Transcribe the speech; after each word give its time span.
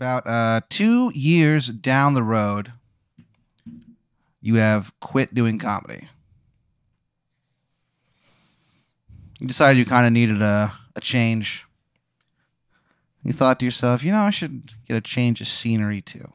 About 0.00 0.26
uh, 0.26 0.62
two 0.70 1.12
years 1.14 1.66
down 1.66 2.14
the 2.14 2.22
road, 2.22 2.72
you 4.40 4.54
have 4.54 4.98
quit 4.98 5.34
doing 5.34 5.58
comedy. 5.58 6.08
You 9.38 9.46
decided 9.46 9.76
you 9.76 9.84
kind 9.84 10.06
of 10.06 10.12
needed 10.14 10.40
a, 10.40 10.72
a 10.96 11.02
change. 11.02 11.66
You 13.22 13.34
thought 13.34 13.58
to 13.58 13.66
yourself, 13.66 14.02
you 14.02 14.10
know, 14.10 14.22
I 14.22 14.30
should 14.30 14.72
get 14.88 14.96
a 14.96 15.02
change 15.02 15.42
of 15.42 15.48
scenery 15.48 16.00
too. 16.00 16.32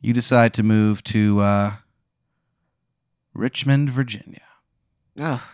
You 0.00 0.14
decide 0.14 0.54
to 0.54 0.62
move 0.62 1.04
to 1.04 1.40
uh, 1.40 1.72
Richmond, 3.34 3.90
Virginia. 3.90 4.40
Oh. 5.18 5.46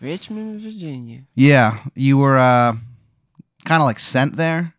Richmond, 0.00 0.62
Virginia. 0.62 1.22
Yeah, 1.36 1.78
you 1.94 2.18
were 2.18 2.38
uh, 2.38 2.74
kind 3.64 3.82
of 3.82 3.86
like 3.86 3.98
sent 3.98 4.36
there. 4.36 4.74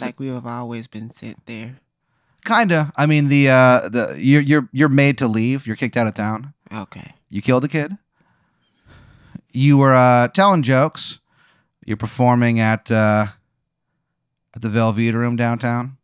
Like 0.00 0.18
we 0.18 0.28
have 0.28 0.46
always 0.46 0.86
been 0.86 1.10
sent 1.10 1.46
there. 1.46 1.78
Kinda. 2.44 2.92
I 2.96 3.06
mean, 3.06 3.28
the 3.28 3.48
uh, 3.48 3.88
the 3.88 4.16
you're 4.18 4.42
you're 4.42 4.68
you're 4.72 4.88
made 4.88 5.18
to 5.18 5.28
leave. 5.28 5.66
You're 5.66 5.76
kicked 5.76 5.96
out 5.96 6.06
of 6.06 6.14
town. 6.14 6.52
Okay. 6.72 7.14
You 7.30 7.40
killed 7.40 7.64
a 7.64 7.68
kid. 7.68 7.96
You 9.52 9.78
were 9.78 9.94
uh, 9.94 10.28
telling 10.28 10.62
jokes. 10.62 11.20
You're 11.86 11.96
performing 11.96 12.60
at 12.60 12.90
uh, 12.90 13.26
at 14.54 14.62
the 14.62 14.68
Velveeta 14.68 15.14
Room 15.14 15.36
downtown. 15.36 15.96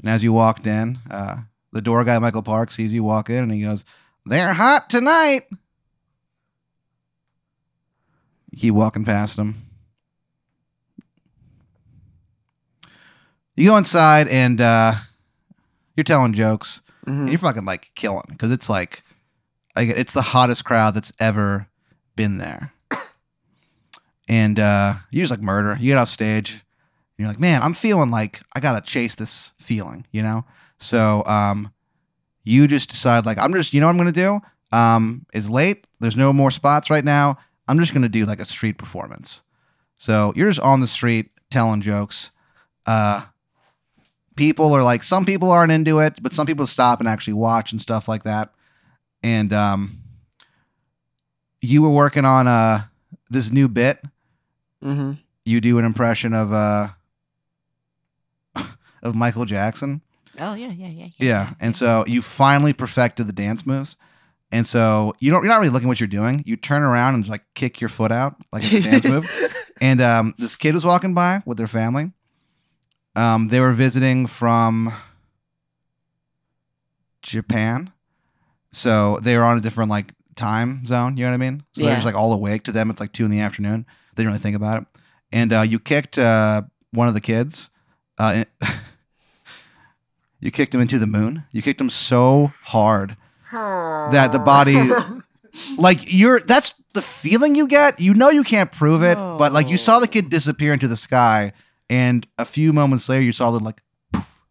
And 0.00 0.08
as 0.08 0.24
you 0.24 0.32
walked 0.32 0.66
in, 0.66 0.98
uh, 1.10 1.42
the 1.70 1.80
door 1.80 2.02
guy 2.04 2.18
Michael 2.18 2.42
Park 2.42 2.70
sees 2.70 2.92
you 2.92 3.04
walk 3.04 3.30
in, 3.30 3.38
and 3.38 3.52
he 3.52 3.62
goes, 3.62 3.84
"They're 4.26 4.54
hot 4.54 4.90
tonight." 4.90 5.42
You 8.52 8.58
keep 8.58 8.74
walking 8.74 9.04
past 9.04 9.36
them. 9.36 9.66
You 13.56 13.68
go 13.68 13.76
inside, 13.76 14.28
and 14.28 14.60
uh, 14.60 14.94
you're 15.96 16.04
telling 16.04 16.32
jokes. 16.32 16.80
Mhm. 17.06 17.20
And 17.20 17.28
you're 17.30 17.38
fucking 17.38 17.64
like 17.64 17.90
killing 17.94 18.24
because 18.28 18.52
it's 18.52 18.70
like, 18.70 19.02
like 19.74 19.88
it's 19.88 20.12
the 20.12 20.22
hottest 20.22 20.64
crowd 20.64 20.94
that's 20.94 21.12
ever 21.18 21.68
been 22.16 22.38
there. 22.38 22.72
And 24.28 24.58
uh, 24.58 24.94
you 25.10 25.20
just 25.20 25.30
like 25.32 25.42
murder. 25.42 25.76
You 25.78 25.88
get 25.88 25.98
off 25.98 26.08
stage. 26.08 26.52
And 26.52 26.60
you're 27.18 27.28
like, 27.28 27.40
man, 27.40 27.60
I'm 27.60 27.74
feeling 27.74 28.10
like 28.10 28.40
I 28.54 28.60
gotta 28.60 28.80
chase 28.80 29.14
this 29.16 29.52
feeling, 29.58 30.06
you 30.12 30.22
know. 30.22 30.44
So 30.78 31.24
um, 31.26 31.72
you 32.44 32.66
just 32.68 32.88
decide 32.88 33.26
like 33.26 33.36
I'm 33.38 33.52
just, 33.52 33.74
you 33.74 33.80
know, 33.80 33.88
what 33.88 33.90
I'm 33.90 33.96
gonna 33.98 34.12
do. 34.12 34.40
Um, 34.70 35.26
it's 35.34 35.50
late. 35.50 35.86
There's 36.00 36.16
no 36.16 36.32
more 36.32 36.50
spots 36.52 36.88
right 36.88 37.04
now. 37.04 37.36
I'm 37.68 37.78
just 37.78 37.92
gonna 37.94 38.08
do 38.08 38.24
like 38.26 38.40
a 38.40 38.44
street 38.44 38.78
performance. 38.78 39.42
So 39.94 40.32
you're 40.36 40.48
just 40.50 40.60
on 40.60 40.80
the 40.80 40.86
street 40.86 41.30
telling 41.50 41.80
jokes. 41.80 42.30
Uh, 42.86 43.22
people 44.34 44.72
are 44.72 44.82
like 44.82 45.02
some 45.02 45.24
people 45.26 45.50
aren't 45.50 45.70
into 45.70 45.98
it 46.00 46.18
but 46.22 46.32
some 46.32 46.46
people 46.46 46.66
stop 46.66 46.98
and 47.00 47.08
actually 47.08 47.34
watch 47.34 47.70
and 47.70 47.80
stuff 47.82 48.08
like 48.08 48.22
that 48.22 48.50
and 49.22 49.52
um 49.52 49.98
you 51.60 51.82
were 51.82 51.90
working 51.90 52.24
on 52.24 52.48
uh 52.48 52.80
this 53.30 53.50
new 53.50 53.68
bit 53.68 54.02
Mm-hmm. 54.82 55.12
you 55.44 55.60
do 55.60 55.78
an 55.78 55.84
impression 55.84 56.32
of 56.32 56.50
uh 56.50 56.88
of 59.02 59.14
michael 59.14 59.44
jackson 59.44 60.00
Oh 60.38 60.54
yeah, 60.54 60.68
yeah, 60.70 60.88
yeah, 60.88 61.04
yeah, 61.18 61.26
yeah 61.26 61.50
and 61.60 61.76
so 61.76 62.06
you 62.06 62.22
finally 62.22 62.72
perfected 62.72 63.26
the 63.26 63.34
dance 63.34 63.66
moves 63.66 63.96
and 64.52 64.66
so 64.66 65.14
you 65.18 65.30
don't 65.32 65.42
you're 65.42 65.48
not 65.52 65.58
really 65.60 65.72
looking 65.72 65.88
what 65.88 65.98
you're 65.98 66.06
doing 66.06 66.42
you 66.46 66.54
turn 66.56 66.82
around 66.82 67.14
and 67.14 67.24
just 67.24 67.30
like 67.32 67.42
kick 67.54 67.80
your 67.80 67.88
foot 67.88 68.12
out 68.12 68.36
like 68.52 68.62
it's 68.64 68.86
a 68.86 68.90
dance 68.90 69.04
move 69.04 69.50
and 69.80 70.00
um, 70.00 70.34
this 70.38 70.54
kid 70.54 70.74
was 70.74 70.84
walking 70.84 71.12
by 71.14 71.42
with 71.44 71.58
their 71.58 71.66
family. 71.66 72.12
Um, 73.16 73.48
they 73.48 73.58
were 73.60 73.72
visiting 73.72 74.26
from 74.28 74.92
Japan, 77.22 77.92
so 78.72 79.18
they 79.22 79.36
were 79.36 79.42
on 79.42 79.58
a 79.58 79.60
different 79.60 79.90
like 79.90 80.12
time 80.36 80.84
zone. 80.86 81.16
You 81.16 81.24
know 81.24 81.30
what 81.30 81.34
I 81.34 81.38
mean? 81.38 81.64
So 81.72 81.82
they're 81.82 81.90
Yeah. 81.90 81.96
just 81.96 82.06
like 82.06 82.14
all 82.14 82.32
awake. 82.32 82.64
To 82.64 82.72
them, 82.72 82.90
it's 82.90 83.00
like 83.00 83.12
two 83.12 83.24
in 83.24 83.30
the 83.30 83.40
afternoon. 83.40 83.86
They 84.14 84.22
didn't 84.22 84.32
really 84.32 84.42
think 84.42 84.56
about 84.56 84.82
it. 84.82 84.88
And 85.32 85.52
uh, 85.52 85.60
you 85.62 85.78
kicked 85.78 86.18
uh, 86.18 86.62
one 86.90 87.08
of 87.08 87.14
the 87.14 87.20
kids. 87.20 87.70
Uh, 88.18 88.44
in- 88.60 88.68
you 90.40 90.50
kicked 90.50 90.74
him 90.74 90.80
into 90.80 90.98
the 90.98 91.06
moon. 91.06 91.44
You 91.52 91.62
kicked 91.62 91.80
him 91.80 91.90
so 91.90 92.52
hard 92.64 93.16
that 93.52 94.32
the 94.32 94.38
body 94.38 94.90
like 95.78 96.00
you're 96.12 96.40
that's 96.40 96.74
the 96.94 97.02
feeling 97.02 97.54
you 97.54 97.66
get. 97.66 98.00
You 98.00 98.14
know 98.14 98.30
you 98.30 98.44
can't 98.44 98.72
prove 98.72 99.02
it 99.02 99.16
but 99.16 99.52
like 99.52 99.68
you 99.68 99.76
saw 99.76 99.98
the 99.98 100.08
kid 100.08 100.30
disappear 100.30 100.72
into 100.72 100.88
the 100.88 100.96
sky 100.96 101.52
and 101.88 102.26
a 102.38 102.44
few 102.44 102.72
moments 102.72 103.08
later 103.08 103.22
you 103.22 103.32
saw 103.32 103.50
the 103.50 103.60
like 103.60 103.82
poof 104.12 104.44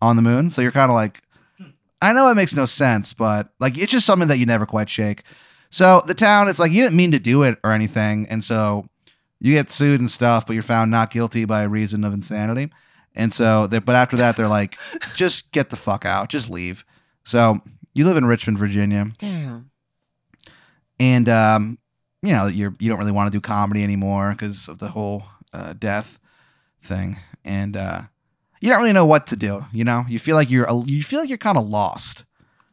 on 0.00 0.16
the 0.16 0.22
moon. 0.22 0.50
So 0.50 0.62
you're 0.62 0.72
kind 0.72 0.90
of 0.90 0.94
like 0.94 1.22
i 2.00 2.12
know 2.12 2.30
it 2.30 2.36
makes 2.36 2.54
no 2.54 2.64
sense 2.64 3.12
but 3.12 3.48
like 3.58 3.76
it's 3.76 3.90
just 3.90 4.06
something 4.06 4.28
that 4.28 4.38
you 4.38 4.46
never 4.46 4.66
quite 4.66 4.88
shake. 4.88 5.22
So 5.70 6.02
the 6.06 6.14
town 6.14 6.48
it's 6.48 6.58
like 6.58 6.72
you 6.72 6.82
didn't 6.82 6.96
mean 6.96 7.12
to 7.12 7.18
do 7.18 7.42
it 7.42 7.58
or 7.62 7.72
anything 7.72 8.26
and 8.28 8.44
so 8.44 8.88
you 9.40 9.54
get 9.54 9.70
sued 9.70 10.00
and 10.00 10.10
stuff 10.10 10.46
but 10.46 10.54
you're 10.54 10.62
found 10.62 10.90
not 10.90 11.10
guilty 11.10 11.44
by 11.44 11.62
reason 11.62 12.04
of 12.04 12.12
insanity. 12.12 12.70
And 13.14 13.32
so 13.32 13.66
they, 13.66 13.80
but 13.80 13.96
after 13.96 14.16
that 14.16 14.36
they're 14.36 14.48
like 14.48 14.76
just 15.14 15.52
get 15.52 15.70
the 15.70 15.76
fuck 15.76 16.04
out. 16.04 16.28
Just 16.28 16.50
leave. 16.50 16.84
So 17.24 17.60
you 17.98 18.06
live 18.06 18.16
in 18.16 18.24
richmond 18.24 18.58
virginia 18.58 19.06
Damn. 19.18 19.70
and 21.00 21.28
um, 21.28 21.78
you 22.22 22.32
know 22.32 22.46
you're 22.46 22.74
you 22.78 22.88
don't 22.88 22.98
really 22.98 23.12
want 23.12 23.30
to 23.30 23.36
do 23.36 23.40
comedy 23.40 23.82
anymore 23.84 24.30
because 24.32 24.68
of 24.68 24.78
the 24.78 24.88
whole 24.88 25.24
uh, 25.52 25.72
death 25.72 26.18
thing, 26.82 27.18
and 27.44 27.76
uh, 27.76 28.02
you 28.60 28.70
don't 28.70 28.80
really 28.80 28.92
know 28.92 29.06
what 29.06 29.26
to 29.28 29.36
do. 29.36 29.64
You 29.72 29.84
know, 29.84 30.04
you 30.08 30.18
feel 30.18 30.36
like 30.36 30.50
you're 30.50 30.64
a- 30.64 30.84
you 30.84 31.02
feel 31.02 31.20
like 31.20 31.28
you're 31.28 31.38
kind 31.38 31.58
of 31.58 31.68
lost. 31.68 32.24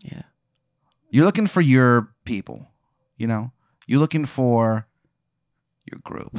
Yeah. 0.03 0.23
You're 1.09 1.25
looking 1.25 1.47
for 1.47 1.61
your 1.61 2.13
people. 2.25 2.67
You 3.17 3.27
know, 3.27 3.51
you're 3.87 3.99
looking 3.99 4.25
for 4.25 4.87
your 5.91 5.99
group. 6.03 6.37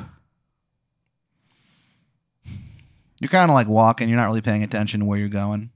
You're 3.19 3.31
kind 3.31 3.51
of 3.51 3.55
like 3.55 3.69
walking. 3.69 4.09
You're 4.09 4.19
not 4.19 4.27
really 4.27 4.43
paying 4.43 4.63
attention 4.63 5.01
to 5.01 5.07
where 5.07 5.19
you're 5.19 5.29
going. 5.29 5.71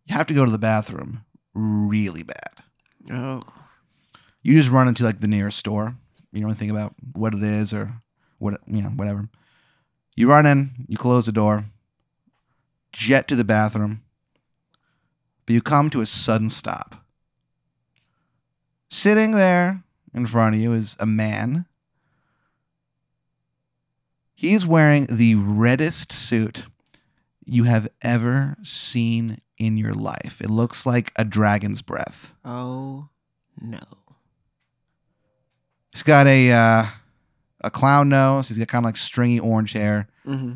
have 0.11 0.27
to 0.27 0.33
go 0.33 0.45
to 0.45 0.51
the 0.51 0.57
bathroom 0.57 1.23
really 1.53 2.23
bad 2.23 2.63
Oh. 3.11 3.41
you 4.41 4.53
just 4.57 4.69
run 4.69 4.87
into 4.87 5.03
like 5.03 5.19
the 5.19 5.27
nearest 5.27 5.57
store. 5.57 5.95
You 6.31 6.41
don't 6.41 6.53
think 6.53 6.71
about 6.71 6.93
what 7.13 7.33
it 7.33 7.43
is 7.43 7.73
or 7.73 8.01
what 8.37 8.61
you 8.67 8.81
know, 8.81 8.89
whatever. 8.89 9.27
You 10.15 10.29
run 10.29 10.45
in, 10.45 10.85
you 10.87 10.97
close 10.97 11.25
the 11.25 11.31
door, 11.31 11.65
jet 12.93 13.27
to 13.27 13.35
the 13.35 13.43
bathroom, 13.43 14.01
but 15.45 15.53
you 15.53 15.61
come 15.61 15.89
to 15.89 16.01
a 16.01 16.05
sudden 16.05 16.49
stop. 16.49 17.03
Sitting 18.89 19.31
there 19.31 19.83
in 20.13 20.25
front 20.25 20.55
of 20.55 20.61
you 20.61 20.73
is 20.73 20.95
a 20.99 21.05
man. 21.05 21.65
He's 24.35 24.65
wearing 24.65 25.05
the 25.07 25.35
reddest 25.35 26.11
suit 26.11 26.67
you 27.45 27.65
have 27.65 27.87
ever 28.01 28.57
seen 28.63 29.39
in 29.61 29.77
your 29.77 29.93
life. 29.93 30.41
It 30.41 30.49
looks 30.49 30.85
like 30.85 31.11
a 31.15 31.23
dragon's 31.23 31.81
breath. 31.81 32.33
Oh 32.43 33.09
no. 33.59 33.79
He's 35.91 36.03
got 36.03 36.25
a 36.25 36.51
uh, 36.51 36.85
a 37.61 37.69
clown 37.69 38.09
nose. 38.09 38.47
He's 38.49 38.57
got 38.57 38.67
kind 38.67 38.83
of 38.83 38.87
like 38.87 38.97
stringy 38.97 39.39
orange 39.39 39.73
hair. 39.73 40.07
Mm-hmm. 40.25 40.53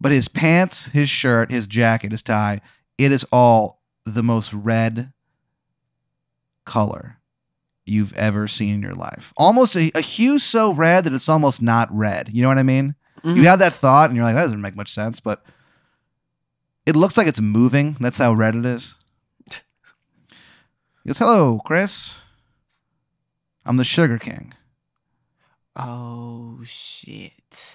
But 0.00 0.12
his 0.12 0.28
pants, 0.28 0.86
his 0.88 1.08
shirt, 1.08 1.50
his 1.50 1.66
jacket, 1.66 2.10
his 2.10 2.22
tie, 2.22 2.60
it 2.98 3.12
is 3.12 3.24
all 3.32 3.82
the 4.04 4.22
most 4.22 4.52
red 4.52 5.12
color 6.64 7.18
you've 7.84 8.14
ever 8.16 8.48
seen 8.48 8.74
in 8.74 8.82
your 8.82 8.94
life. 8.94 9.32
Almost 9.36 9.76
a, 9.76 9.92
a 9.94 10.00
hue 10.00 10.38
so 10.38 10.72
red 10.72 11.04
that 11.04 11.12
it's 11.12 11.28
almost 11.28 11.62
not 11.62 11.88
red. 11.94 12.30
You 12.32 12.42
know 12.42 12.48
what 12.48 12.58
I 12.58 12.64
mean? 12.64 12.96
Mhm. 13.22 13.36
You 13.36 13.44
have 13.44 13.60
that 13.60 13.72
thought 13.74 14.10
and 14.10 14.16
you're 14.16 14.24
like, 14.24 14.34
that 14.34 14.42
doesn't 14.42 14.60
make 14.60 14.74
much 14.76 14.92
sense, 14.92 15.20
but 15.20 15.44
it 16.86 16.96
looks 16.96 17.16
like 17.16 17.26
it's 17.26 17.40
moving. 17.40 17.96
That's 18.00 18.18
how 18.18 18.32
red 18.32 18.54
it 18.54 18.64
is. 18.64 18.94
He 19.48 21.08
goes, 21.08 21.18
Hello, 21.18 21.60
Chris. 21.64 22.20
I'm 23.64 23.76
the 23.76 23.84
Sugar 23.84 24.18
King. 24.18 24.54
Oh 25.74 26.60
shit. 26.64 27.74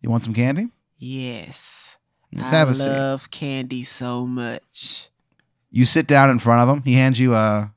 You 0.00 0.10
want 0.10 0.22
some 0.22 0.34
candy? 0.34 0.68
Yes. 0.98 1.96
Let's 2.32 2.48
I 2.52 2.56
have 2.56 2.68
a 2.68 2.74
seat. 2.74 2.86
love 2.88 3.30
candy 3.30 3.82
so 3.82 4.24
much. 4.24 5.08
You 5.70 5.84
sit 5.84 6.06
down 6.06 6.30
in 6.30 6.38
front 6.38 6.60
of 6.68 6.76
him. 6.76 6.82
He 6.84 6.94
hands 6.94 7.18
you 7.18 7.34
a 7.34 7.72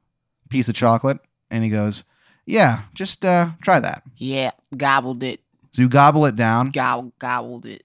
piece 0.50 0.70
of 0.70 0.76
chocolate 0.76 1.20
and 1.50 1.64
he 1.64 1.70
goes, 1.70 2.04
Yeah, 2.46 2.84
just 2.94 3.26
uh, 3.26 3.52
try 3.62 3.80
that. 3.80 4.04
Yeah, 4.18 4.52
gobbled 4.78 5.24
it. 5.24 5.40
So 5.72 5.82
you 5.82 5.90
gobble 5.90 6.26
it 6.26 6.36
down. 6.36 6.68
Gobble, 6.68 7.14
gobbled 7.18 7.66
it. 7.66 7.84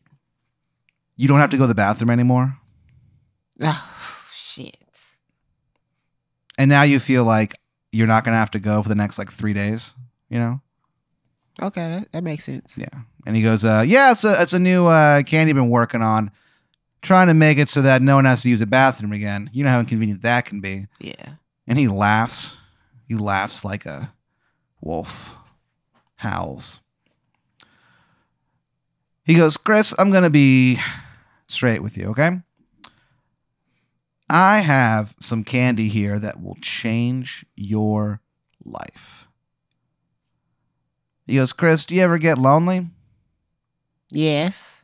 You 1.16 1.26
don't 1.26 1.40
have 1.40 1.50
to 1.50 1.56
go 1.56 1.64
to 1.64 1.68
the 1.68 1.74
bathroom 1.74 2.10
anymore. 2.10 2.58
Oh 3.60 4.26
shit. 4.32 4.76
And 6.56 6.68
now 6.68 6.82
you 6.82 6.98
feel 6.98 7.24
like 7.24 7.58
you're 7.92 8.06
not 8.06 8.24
going 8.24 8.32
to 8.32 8.38
have 8.38 8.50
to 8.52 8.58
go 8.58 8.82
for 8.82 8.88
the 8.88 8.94
next 8.94 9.18
like 9.18 9.30
three 9.30 9.52
days, 9.52 9.94
you 10.28 10.38
know? 10.38 10.60
Okay, 11.60 11.90
that, 11.90 12.12
that 12.12 12.22
makes 12.22 12.44
sense. 12.44 12.76
Yeah. 12.76 12.86
And 13.26 13.34
he 13.36 13.42
goes, 13.42 13.64
uh, 13.64 13.84
yeah, 13.86 14.12
it's 14.12 14.24
a, 14.24 14.40
it's 14.40 14.52
a 14.52 14.58
new 14.58 14.86
uh, 14.86 15.22
candy 15.22 15.50
I've 15.50 15.56
been 15.56 15.70
working 15.70 16.02
on, 16.02 16.30
trying 17.02 17.28
to 17.28 17.34
make 17.34 17.58
it 17.58 17.68
so 17.68 17.82
that 17.82 18.02
no 18.02 18.16
one 18.16 18.24
has 18.24 18.42
to 18.42 18.48
use 18.48 18.60
a 18.60 18.66
bathroom 18.66 19.12
again. 19.12 19.50
You 19.52 19.64
know 19.64 19.70
how 19.70 19.80
inconvenient 19.80 20.22
that 20.22 20.44
can 20.44 20.60
be. 20.60 20.86
Yeah. 21.00 21.34
And 21.66 21.78
he 21.78 21.88
laughs. 21.88 22.58
He 23.06 23.14
laughs 23.14 23.64
like 23.64 23.86
a 23.86 24.12
wolf, 24.80 25.34
howls. 26.16 26.80
He 29.24 29.34
goes, 29.34 29.56
Chris, 29.56 29.94
I'm 29.98 30.10
going 30.10 30.24
to 30.24 30.30
be 30.30 30.78
straight 31.48 31.82
with 31.82 31.96
you, 31.96 32.10
okay? 32.10 32.40
I 34.30 34.60
have 34.60 35.14
some 35.20 35.44
candy 35.44 35.88
here 35.88 36.18
that 36.18 36.42
will 36.42 36.56
change 36.60 37.46
your 37.56 38.20
life. 38.64 39.26
He 41.26 41.36
goes, 41.36 41.52
Chris, 41.52 41.84
do 41.84 41.94
you 41.94 42.02
ever 42.02 42.18
get 42.18 42.38
lonely? 42.38 42.88
Yes. 44.10 44.82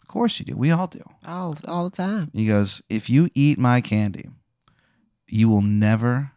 Of 0.00 0.08
course 0.08 0.38
you 0.38 0.44
do. 0.44 0.56
We 0.56 0.70
all 0.70 0.86
do. 0.86 1.02
All 1.26 1.56
all 1.66 1.84
the 1.84 1.96
time. 1.96 2.30
He 2.32 2.46
goes, 2.46 2.82
If 2.88 3.10
you 3.10 3.30
eat 3.34 3.58
my 3.58 3.80
candy, 3.80 4.28
you 5.26 5.48
will 5.48 5.62
never 5.62 6.32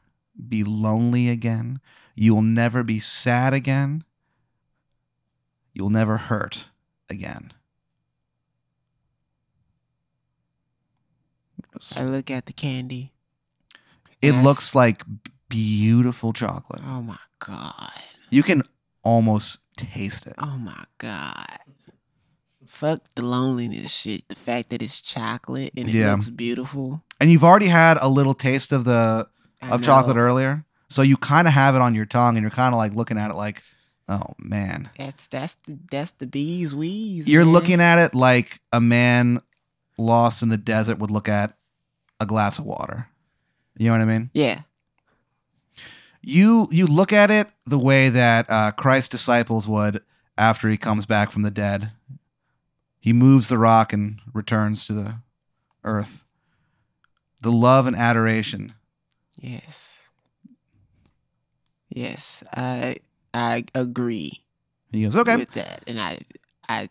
be 0.47 0.63
lonely 0.63 1.30
again. 1.30 1.80
You 2.15 2.33
will 2.36 2.42
never 2.42 2.83
be 2.83 3.00
sad 3.00 3.53
again. 3.53 4.03
You'll 5.74 5.89
never 5.89 6.18
hurt 6.18 6.69
again. 7.09 7.51
He 11.57 11.62
goes, 11.62 11.64
I 11.95 12.04
look 12.04 12.30
at 12.31 12.45
the 12.45 12.54
candy. 12.54 13.12
It 14.22 14.33
looks 14.33 14.74
like 14.74 15.04
beautiful 15.50 16.33
chocolate. 16.33 16.81
Oh 16.86 17.01
my 17.01 17.18
god. 17.39 17.92
You 18.30 18.44
can 18.44 18.63
almost 19.04 19.60
taste 19.77 20.25
it. 20.25 20.33
Oh 20.38 20.57
my 20.57 20.83
god. 20.98 21.60
Fuck 22.66 23.01
the 23.16 23.24
loneliness 23.24 23.92
shit. 23.92 24.27
The 24.27 24.36
fact 24.36 24.69
that 24.72 24.81
it's 24.81 25.00
chocolate 25.00 25.74
and 25.77 25.88
it 25.88 25.94
Yeah. 25.95 26.12
looks 26.13 26.30
beautiful. 26.30 27.04
And 27.19 27.31
you've 27.31 27.44
already 27.44 27.68
had 27.68 27.98
a 28.01 28.07
little 28.10 28.33
taste 28.33 28.71
of 28.71 28.83
the 28.86 29.28
I 29.62 29.69
of 29.69 29.81
chocolate 29.83 30.18
earlier. 30.18 30.66
So 30.89 31.01
you 31.01 31.18
kind 31.18 31.48
of 31.48 31.54
have 31.54 31.75
it 31.75 31.81
on 31.81 31.95
your 31.95 32.06
tongue 32.06 32.36
and 32.38 32.44
you're 32.44 32.51
kind 32.51 32.74
of 32.74 32.78
like 32.78 32.94
looking 32.94 33.18
at 33.18 33.30
it 33.31 33.36
like, 33.36 33.62
oh 34.10 34.33
man. 34.39 34.89
That's 34.98 35.28
that's 35.28 35.56
the 35.66 35.78
that's 35.92 36.12
the 36.12 36.28
bees 36.28 36.74
wheeze. 36.75 37.28
You're 37.28 37.45
man. 37.45 37.54
looking 37.54 37.81
at 37.81 38.00
it 38.00 38.16
like 38.16 38.60
a 38.74 38.81
man 38.81 39.42
lost 39.98 40.42
in 40.42 40.50
the 40.50 40.57
desert 40.57 40.98
would 41.00 41.12
look 41.12 41.30
at 41.30 41.56
a 42.19 42.25
glass 42.25 42.59
of 42.59 42.65
water. 42.65 43.09
You 43.77 43.88
know 43.88 43.91
what 43.94 44.01
I 44.01 44.06
mean? 44.06 44.29
Yeah. 44.33 44.62
You 46.21 46.67
you 46.71 46.88
look 46.88 47.13
at 47.13 47.29
it 47.29 47.50
the 47.65 47.77
way 47.77 48.09
that 48.09 48.50
uh, 48.50 48.71
Christ's 48.71 49.09
disciples 49.09 49.67
would 49.67 50.01
after 50.38 50.69
he 50.69 50.77
comes 50.77 51.06
back 51.06 51.31
from 51.31 51.44
the 51.44 51.51
dead. 51.51 51.91
He 53.00 53.13
moves 53.13 53.50
the 53.50 53.57
rock 53.59 53.94
and 53.94 54.19
returns 54.33 54.88
to 54.88 54.94
the 54.94 55.15
earth. 55.83 56.25
The 57.41 57.51
love 57.51 57.85
and 57.85 57.95
adoration. 57.95 58.73
Yes. 59.38 60.09
Yes. 61.89 62.44
I 62.56 62.97
I 63.33 63.65
agree 63.75 64.44
He 64.91 65.03
goes, 65.03 65.15
okay. 65.15 65.35
with 65.35 65.51
that. 65.51 65.83
And 65.85 66.00
I 66.00 66.19
I 66.68 66.89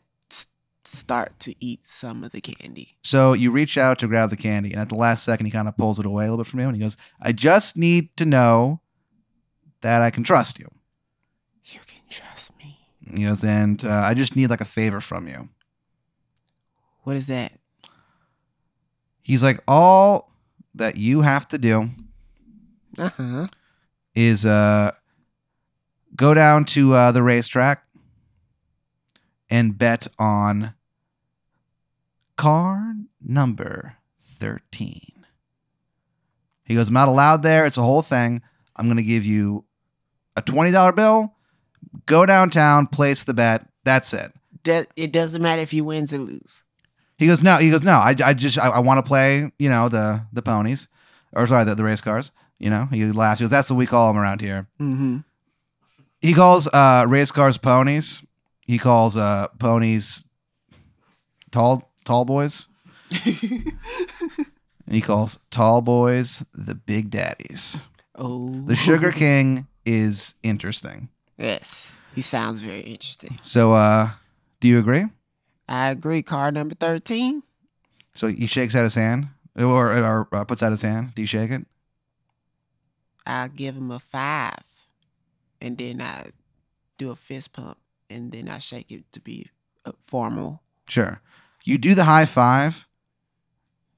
start 0.87 1.39
to 1.41 1.55
eat 1.61 1.85
some 1.87 2.23
of 2.25 2.33
the 2.33 2.41
candy. 2.41 2.97
So 3.03 3.33
you 3.33 3.51
reach 3.51 3.77
out 3.79 3.99
to 4.01 4.09
grab 4.09 4.31
the 4.31 4.37
candy, 4.37 4.73
and 4.73 4.81
at 4.81 4.89
the 4.89 4.95
last 4.95 5.25
second, 5.25 5.47
he 5.47 5.53
kind 5.53 5.69
of 5.69 5.77
pulls 5.77 5.99
it 5.99 6.07
away 6.07 6.25
a 6.25 6.31
little 6.31 6.45
bit 6.45 6.51
from 6.51 6.61
you, 6.61 6.67
and 6.67 6.77
he 6.77 6.83
goes, 6.83 6.97
"I 7.21 7.33
just 7.33 7.77
need 7.77 8.17
to 8.17 8.25
know 8.25 8.81
that 9.81 10.03
I 10.03 10.11
can 10.11 10.23
trust 10.25 10.59
you." 10.59 10.69
You 11.65 11.81
can 11.87 12.03
trust 12.11 12.51
me. 12.59 12.79
He 13.17 13.25
goes, 13.25 13.43
"And 13.45 13.85
uh, 13.85 14.03
I 14.05 14.15
just 14.15 14.37
need 14.37 14.51
like 14.51 14.61
a 14.61 14.65
favor 14.67 15.01
from 15.01 15.27
you." 15.29 15.49
What 17.03 17.17
is 17.17 17.27
that? 17.29 17.53
He's 19.23 19.43
like, 19.43 19.61
"All 19.67 20.31
that 20.75 20.97
you 20.97 21.23
have 21.23 21.47
to 21.49 21.59
do 21.59 21.91
Uh-huh. 22.99 23.47
is 24.15 24.45
uh, 24.45 24.93
go 26.17 26.35
down 26.35 26.65
to 26.67 26.93
uh, 26.95 27.13
the 27.13 27.23
racetrack 27.23 27.84
and 29.51 29.77
bet 29.79 30.07
on 30.19 30.75
car 32.37 32.95
number 33.21 33.97
thirteen." 34.23 35.27
He 36.65 36.75
goes, 36.75 36.89
"I'm 36.89 36.95
not 36.95 37.09
allowed 37.09 37.43
there. 37.43 37.67
It's 37.67 37.77
a 37.79 37.83
whole 37.83 38.03
thing. 38.03 38.43
I'm 38.77 38.87
going 38.87 38.97
to 38.97 39.03
give 39.03 39.25
you 39.25 39.65
a 40.37 40.43
twenty 40.43 40.71
dollar 40.71 40.93
bill. 40.93 41.35
Go 42.07 42.27
downtown, 42.27 42.87
place 42.87 43.25
the 43.25 43.35
bet. 43.35 43.67
That's 43.85 44.13
it." 44.13 44.33
Do- 44.63 44.87
it 44.97 45.13
doesn't 45.13 45.43
matter 45.43 45.61
if 45.63 45.75
you 45.75 45.85
wins 45.85 46.13
or 46.13 46.19
lose. 46.19 46.63
He 47.17 47.27
goes, 47.27 47.43
no. 47.43 47.59
He 47.59 47.71
goes, 47.71 47.85
no. 47.85 47.93
I, 47.93 48.17
I 48.25 48.35
just 48.35 48.59
I, 48.59 48.69
I 48.69 48.79
want 48.81 49.05
to 49.05 49.09
play, 49.09 49.53
you 49.59 49.69
know, 49.69 49.89
the 49.89 50.27
the 50.33 50.43
ponies, 50.43 50.89
or 51.33 51.47
sorry, 51.47 51.65
the, 51.65 51.75
the 51.75 51.85
race 51.85 52.01
cars. 52.01 52.33
You 52.59 52.71
know, 52.71 52.87
he 52.87 53.05
laughs. 53.13 53.41
He 53.41 53.45
goes, 53.45 53.51
that's 53.51 53.71
what 53.71 53.77
we 53.77 53.87
call 53.87 54.09
them 54.09 54.21
around 54.21 54.41
here. 54.41 54.67
Mm-hmm. 54.81 55.19
He 56.21 56.33
calls 56.33 56.67
uh, 56.69 57.05
race 57.07 57.31
cars 57.31 57.59
ponies. 57.59 58.25
He 58.67 58.79
calls 58.79 59.17
uh, 59.17 59.49
ponies 59.59 60.25
tall 61.51 61.91
tall 62.05 62.25
boys. 62.25 62.69
He 64.91 65.01
calls 65.01 65.39
tall 65.51 65.81
boys 65.81 66.45
the 66.53 66.75
big 66.75 67.11
daddies. 67.11 67.81
Oh. 68.15 68.65
The 68.67 68.75
Sugar 68.75 69.13
King 69.13 69.67
is 69.85 70.35
interesting. 70.43 71.09
Yes. 71.39 71.97
He 72.15 72.21
sounds 72.21 72.61
very 72.61 72.81
interesting. 72.81 73.39
So, 73.43 73.73
uh, 73.73 74.11
do 74.61 74.69
you 74.69 74.79
agree? 74.79 75.07
I 75.69 75.91
agree. 75.91 76.23
Card 76.23 76.55
number 76.55 76.75
13. 76.75 77.43
So 78.15 78.29
he 78.29 78.47
shakes 78.47 78.75
out 78.77 78.85
his 78.85 78.95
hand, 78.95 79.29
or, 79.57 79.93
or 79.93 80.29
uh, 80.31 80.45
puts 80.45 80.63
out 80.63 80.71
his 80.71 80.83
hand. 80.83 81.15
Do 81.15 81.23
you 81.23 81.27
shake 81.27 81.51
it? 81.51 81.67
I'll 83.27 83.49
give 83.49 83.77
him 83.77 83.91
a 83.91 83.99
five. 83.99 84.87
And 85.61 85.77
then 85.79 86.01
I 86.01 86.27
do 86.99 87.11
a 87.11 87.17
fist 87.17 87.53
pump. 87.53 87.79
And 88.11 88.33
then 88.33 88.49
I 88.49 88.59
shake 88.59 88.91
it 88.91 89.11
to 89.13 89.21
be 89.21 89.49
uh, 89.85 89.93
formal. 90.01 90.63
Sure. 90.89 91.21
You 91.65 91.79
do 91.79 91.95
the 91.95 92.05
high 92.05 92.27
five. 92.27 92.87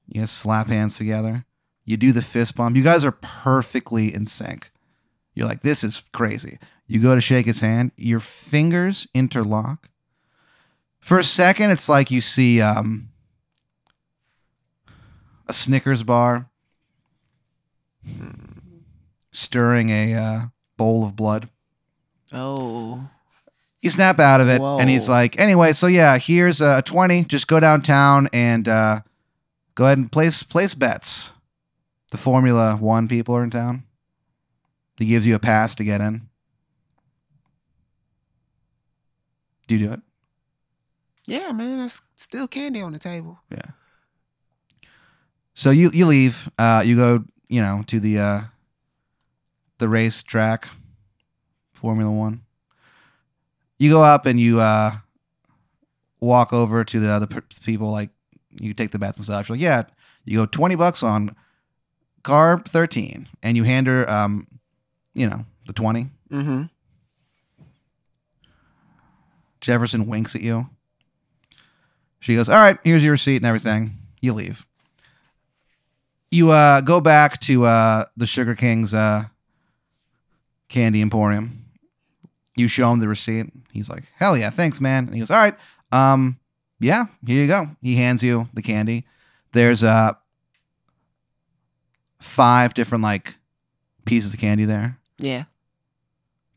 You 0.07 0.25
slap 0.25 0.67
hands 0.67 0.97
together. 0.97 1.45
You 1.83 1.97
do 1.97 2.11
the 2.11 2.21
fist 2.21 2.55
bump. 2.55 2.75
You 2.75 2.83
guys 2.83 3.03
are 3.03 3.11
perfectly 3.11 4.13
in 4.13 4.25
sync. 4.25 4.71
You're 5.33 5.47
like, 5.47 5.61
this 5.61 5.83
is 5.83 6.03
crazy. 6.13 6.59
You 6.87 7.01
go 7.01 7.15
to 7.15 7.21
shake 7.21 7.45
his 7.45 7.59
hand. 7.59 7.91
Your 7.97 8.19
fingers 8.19 9.07
interlock. 9.13 9.89
For 10.99 11.19
a 11.19 11.23
second, 11.23 11.71
it's 11.71 11.87
like 11.87 12.09
you 12.09 12.21
see 12.21 12.61
um, 12.61 13.09
a 15.47 15.53
Snickers 15.53 16.03
bar 16.03 16.49
stirring 19.31 19.89
a 19.89 20.13
uh, 20.15 20.41
bowl 20.77 21.03
of 21.03 21.15
blood. 21.15 21.49
Oh. 22.33 23.09
You 23.81 23.89
snap 23.89 24.19
out 24.19 24.41
of 24.41 24.49
it 24.49 24.59
and 24.61 24.89
he's 24.89 25.07
like 25.07 25.39
anyway 25.39 25.71
so 25.71 25.87
yeah 25.87 26.17
here's 26.17 26.61
a 26.61 26.81
20 26.81 27.25
just 27.25 27.47
go 27.47 27.59
downtown 27.59 28.27
and 28.33 28.67
uh, 28.67 29.01
go 29.75 29.85
ahead 29.85 29.97
and 29.99 30.11
place 30.11 30.41
place 30.43 30.73
bets. 30.73 31.33
The 32.09 32.17
formula 32.17 32.75
one 32.75 33.07
people 33.07 33.35
are 33.35 33.43
in 33.43 33.49
town. 33.51 33.83
He 34.97 35.05
gives 35.05 35.25
you 35.25 35.35
a 35.35 35.39
pass 35.39 35.75
to 35.75 35.83
get 35.83 36.01
in. 36.01 36.27
Do 39.67 39.75
you 39.75 39.87
do 39.87 39.93
it? 39.93 40.01
Yeah, 41.25 41.51
man. 41.51 41.79
That's 41.79 42.01
still 42.15 42.47
candy 42.47 42.81
on 42.81 42.93
the 42.93 42.99
table. 42.99 43.39
yeah. 43.51 43.71
So 45.53 45.69
you 45.69 45.89
you 45.91 46.05
leave 46.05 46.49
uh, 46.57 46.81
you 46.85 46.95
go 46.95 47.25
you 47.49 47.61
know 47.61 47.83
to 47.87 47.99
the 47.99 48.19
uh, 48.19 48.41
the 49.77 49.89
race 49.89 50.23
track 50.23 50.67
formula 51.73 52.11
one 52.11 52.41
you 53.79 53.91
go 53.91 54.03
up 54.03 54.25
and 54.25 54.39
you 54.39 54.59
uh, 54.59 54.91
walk 56.19 56.53
over 56.53 56.83
to 56.83 56.99
the 56.99 57.09
other 57.09 57.27
people 57.63 57.91
like 57.91 58.09
you 58.59 58.73
take 58.73 58.91
the 58.91 58.99
bets 58.99 59.17
and 59.17 59.25
stuff. 59.25 59.49
You're 59.49 59.55
like, 59.55 59.63
yeah, 59.63 59.83
you 60.25 60.39
go 60.39 60.45
twenty 60.45 60.75
bucks 60.75 61.03
on 61.03 61.35
car 62.23 62.61
thirteen, 62.65 63.27
and 63.43 63.55
you 63.55 63.63
hand 63.63 63.87
her, 63.87 64.09
um, 64.09 64.47
you 65.13 65.29
know, 65.29 65.45
the 65.65 65.73
twenty. 65.73 66.09
Mm-hmm. 66.31 66.63
Jefferson 69.61 70.07
winks 70.07 70.35
at 70.35 70.41
you. 70.41 70.69
She 72.19 72.35
goes, 72.35 72.49
"All 72.49 72.57
right, 72.57 72.77
here's 72.83 73.03
your 73.03 73.11
receipt 73.11 73.37
and 73.37 73.45
everything." 73.45 73.97
You 74.21 74.33
leave. 74.33 74.65
You 76.31 76.51
uh, 76.51 76.81
go 76.81 76.99
back 76.99 77.39
to 77.41 77.65
uh, 77.65 78.05
the 78.17 78.25
Sugar 78.25 78.55
King's 78.55 78.93
uh, 78.93 79.25
candy 80.67 81.01
emporium. 81.01 81.66
You 82.57 82.67
show 82.67 82.91
him 82.91 82.99
the 82.99 83.07
receipt. 83.07 83.47
He's 83.71 83.89
like, 83.89 84.03
"Hell 84.17 84.35
yeah, 84.35 84.49
thanks, 84.49 84.81
man." 84.81 85.05
And 85.05 85.13
he 85.13 85.19
goes, 85.19 85.31
"All 85.31 85.37
right, 85.37 85.55
um, 85.91 86.39
yeah, 86.79 87.05
here 87.25 87.41
you 87.41 87.47
go." 87.47 87.67
He 87.81 87.95
hands 87.95 88.23
you 88.23 88.49
the 88.53 88.61
candy. 88.61 89.05
There's 89.53 89.83
uh 89.83 90.13
five 92.19 92.73
different 92.73 93.03
like 93.03 93.37
pieces 94.05 94.33
of 94.33 94.39
candy 94.39 94.65
there. 94.65 94.97
Yeah. 95.17 95.43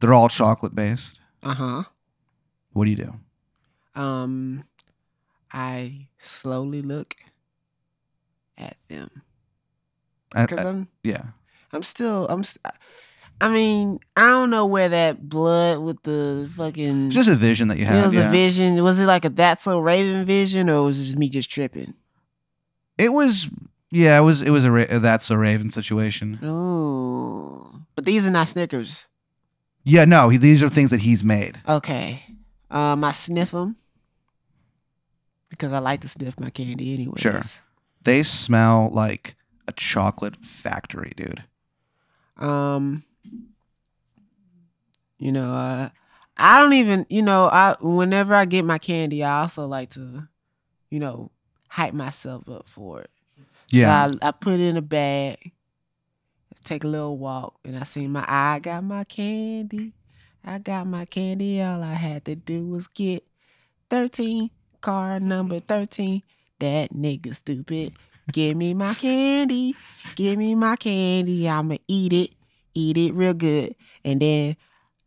They're 0.01 0.15
all 0.15 0.29
chocolate 0.29 0.75
based. 0.75 1.21
Uh-huh. 1.43 1.83
What 2.73 2.85
do 2.85 2.91
you 2.91 2.97
do? 2.97 3.15
Um, 4.01 4.65
I 5.53 6.09
slowly 6.19 6.81
look 6.83 7.17
at 8.57 8.77
them 8.89 9.23
because 10.35 10.59
I- 10.61 10.69
I'm 10.69 10.89
yeah. 11.03 11.23
I'm 11.73 11.83
still 11.83 12.27
I'm. 12.29 12.43
St- 12.45 12.61
I 12.65 12.71
mean, 13.49 13.99
I 14.17 14.29
don't 14.29 14.51
know 14.51 14.67
where 14.67 14.91
that 14.91 15.29
blood 15.29 15.81
with 15.81 16.03
the 16.03 16.51
fucking. 16.57 17.07
It's 17.07 17.15
just 17.15 17.29
a 17.29 17.35
vision 17.35 17.69
that 17.69 17.79
you 17.79 17.87
had. 17.87 18.03
it 18.03 18.07
was 18.07 18.15
yeah. 18.15 18.29
a 18.29 18.31
vision. 18.31 18.83
Was 18.83 19.01
it 19.01 19.07
like 19.07 19.25
a 19.25 19.31
that's 19.31 19.65
so 19.65 19.79
Raven 19.79 20.25
vision, 20.27 20.69
or 20.69 20.85
was 20.85 21.01
it 21.01 21.05
just 21.05 21.17
me 21.17 21.29
just 21.29 21.51
tripping? 21.51 21.95
It 22.99 23.13
was 23.13 23.49
yeah, 23.91 24.19
it 24.19 24.23
was 24.23 24.43
it 24.43 24.51
was 24.51 24.65
a 24.65 24.71
Ra- 24.71 24.99
that's 24.99 25.31
a 25.31 25.39
Raven 25.39 25.71
situation. 25.71 26.39
Oh, 26.43 27.81
but 27.95 28.05
these 28.05 28.27
are 28.27 28.31
not 28.31 28.49
Snickers. 28.49 29.09
Yeah, 29.83 30.05
no, 30.05 30.29
he, 30.29 30.37
these 30.37 30.63
are 30.63 30.69
things 30.69 30.91
that 30.91 31.01
he's 31.01 31.25
made. 31.25 31.59
Okay, 31.67 32.23
um, 32.71 33.03
I 33.03 33.13
sniff 33.13 33.53
them 33.53 33.77
because 35.49 35.73
I 35.73 35.79
like 35.79 36.01
to 36.03 36.09
sniff 36.09 36.39
my 36.39 36.51
candy 36.51 36.95
anyway. 36.95 37.19
Sure. 37.19 37.41
They 38.03 38.23
smell 38.23 38.91
like 38.93 39.35
a 39.67 39.73
chocolate 39.73 40.45
factory, 40.45 41.13
dude. 41.17 41.45
Um, 42.37 43.05
you 45.19 45.33
know, 45.33 45.53
uh, 45.53 45.89
I 46.37 46.61
don't 46.61 46.73
even, 46.73 47.07
you 47.11 47.23
know, 47.23 47.45
I 47.45 47.77
whenever 47.81 48.35
I 48.35 48.47
get 48.47 48.65
my 48.65 48.79
candy, 48.79 49.23
I 49.23 49.43
also 49.43 49.67
like 49.67 49.91
to, 49.91 50.27
you 50.91 50.99
know, 50.99 51.31
hype 51.69 51.95
myself 51.95 52.49
up 52.49 52.69
for 52.69 53.03
it. 53.03 53.11
Yeah. 53.69 54.09
So 54.09 54.19
I, 54.23 54.29
I 54.29 54.31
put 54.33 54.55
it 54.55 54.61
in 54.61 54.77
a 54.77 54.83
bag, 54.83 55.53
take 56.65 56.85
a 56.85 56.89
little 56.89 57.19
walk, 57.19 57.55
and 57.65 57.77
I 57.77 57.85
see 57.85 58.09
my 58.09 58.25
I 58.27 58.59
got 58.61 58.83
my 58.83 59.05
candy. 59.05 59.93
I 60.43 60.59
got 60.59 60.87
my 60.87 61.05
candy. 61.05 61.61
All 61.61 61.83
I 61.83 61.95
had 61.95 62.25
to 62.25 62.35
do 62.35 62.67
was 62.67 62.87
get 62.87 63.25
13, 63.91 64.51
car 64.81 65.21
number 65.21 65.61
13. 65.61 66.23
That 66.61 66.93
nigga 66.95 67.35
stupid. 67.35 67.93
Give 68.33 68.57
me 68.57 68.73
my 68.75 68.95
candy. 68.95 69.75
Give 70.15 70.39
me 70.39 70.55
my 70.55 70.77
candy. 70.77 71.49
I'ma 71.49 71.77
eat 71.89 72.13
it. 72.13 72.31
Eat 72.75 72.97
it 72.97 73.13
real 73.15 73.35
good. 73.35 73.75
And 74.05 74.21
then 74.21 74.57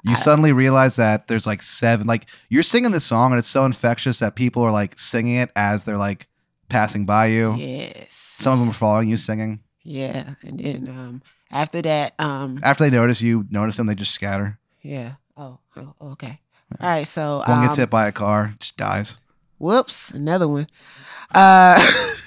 you 0.03 0.11
I- 0.11 0.15
suddenly 0.15 0.51
realize 0.51 0.95
that 0.97 1.27
there's 1.27 1.45
like 1.47 1.63
seven 1.63 2.07
like 2.07 2.27
you're 2.49 2.63
singing 2.63 2.91
this 2.91 3.05
song 3.05 3.31
and 3.31 3.39
it's 3.39 3.47
so 3.47 3.65
infectious 3.65 4.19
that 4.19 4.35
people 4.35 4.63
are 4.63 4.71
like 4.71 4.99
singing 4.99 5.35
it 5.35 5.49
as 5.55 5.83
they're 5.85 5.97
like 5.97 6.27
passing 6.69 7.05
by 7.05 7.27
you. 7.27 7.55
yes. 7.57 8.07
Some 8.11 8.53
of 8.53 8.59
them 8.59 8.69
are 8.69 8.73
following 8.73 9.09
you 9.09 9.17
singing. 9.17 9.59
Yeah. 9.83 10.35
And 10.43 10.59
then 10.59 10.87
um 10.89 11.21
after 11.51 11.81
that, 11.83 12.13
um 12.19 12.59
After 12.63 12.83
they 12.83 12.89
notice 12.89 13.21
you, 13.21 13.45
notice 13.49 13.77
them, 13.77 13.87
they 13.87 13.95
just 13.95 14.13
scatter. 14.13 14.59
Yeah. 14.81 15.13
Oh, 15.37 15.59
oh 15.77 15.93
okay. 16.13 16.39
All 16.81 16.89
right, 16.89 17.05
so 17.07 17.43
One 17.45 17.59
um, 17.59 17.63
gets 17.65 17.77
hit 17.77 17.89
by 17.91 18.07
a 18.07 18.11
car, 18.11 18.55
just 18.59 18.77
dies. 18.77 19.17
Whoops, 19.59 20.09
another 20.11 20.47
one. 20.47 20.65
Uh, 21.33 21.79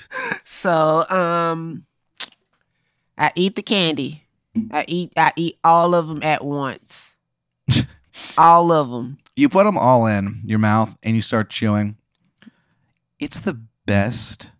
so 0.44 1.04
um, 1.10 1.84
I 3.18 3.32
eat 3.34 3.56
the 3.56 3.62
candy. 3.62 4.25
I 4.70 4.84
eat. 4.88 5.12
I 5.16 5.32
eat 5.36 5.58
all 5.64 5.94
of 5.94 6.08
them 6.08 6.22
at 6.22 6.44
once. 6.44 7.14
all 8.38 8.72
of 8.72 8.90
them. 8.90 9.18
You 9.34 9.48
put 9.48 9.64
them 9.64 9.76
all 9.78 10.06
in 10.06 10.40
your 10.44 10.58
mouth 10.58 10.96
and 11.02 11.14
you 11.14 11.22
start 11.22 11.50
chewing. 11.50 11.96
It's 13.18 13.40
the 13.40 13.60
best 13.86 14.50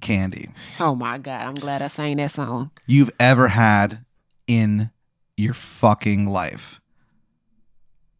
candy 0.00 0.50
Oh 0.78 0.94
my 0.94 1.18
god! 1.18 1.42
I'm 1.42 1.54
glad 1.54 1.82
I 1.82 1.88
sang 1.88 2.18
that 2.18 2.30
song. 2.30 2.70
you've 2.86 3.10
ever 3.18 3.48
had 3.48 4.04
in 4.46 4.90
your 5.36 5.54
fucking 5.54 6.26
life. 6.26 6.80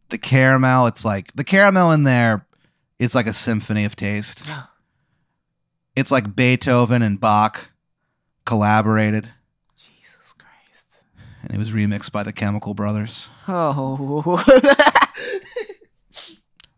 The 0.09 0.19
caramel, 0.19 0.87
it's 0.87 1.05
like 1.05 1.33
the 1.35 1.45
caramel 1.45 1.93
in 1.93 2.03
there, 2.05 2.47
it's 2.99 3.15
like 3.15 3.27
a 3.27 3.33
symphony 3.33 3.85
of 3.85 3.97
taste. 3.97 4.43
It's 5.97 6.13
like 6.13 6.37
Beethoven 6.37 7.03
and 7.03 7.19
Bach 7.19 7.71
collaborated. 8.45 9.31
And 11.43 11.53
it 11.53 11.59
was 11.59 11.73
remixed 11.73 12.13
by 12.13 12.23
the 12.23 12.33
Chemical 12.33 12.75
Brothers. 12.75 13.29
Oh. 13.47 14.43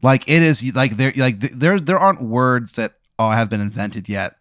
Like 0.03 0.29
it 0.31 0.43
is 0.43 0.65
like 0.75 0.97
there 0.97 1.13
like 1.17 1.41
there 1.41 1.79
there 1.79 1.99
aren't 1.99 2.23
words 2.23 2.77
that 2.77 2.95
uh, 3.19 3.31
have 3.33 3.51
been 3.51 3.61
invented 3.61 4.09
yet 4.09 4.35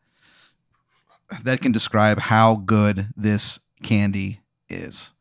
that 1.44 1.60
can 1.62 1.72
describe 1.74 2.20
how 2.20 2.56
good 2.56 3.10
this 3.16 3.60
candy 3.84 4.40
is. 4.70 5.12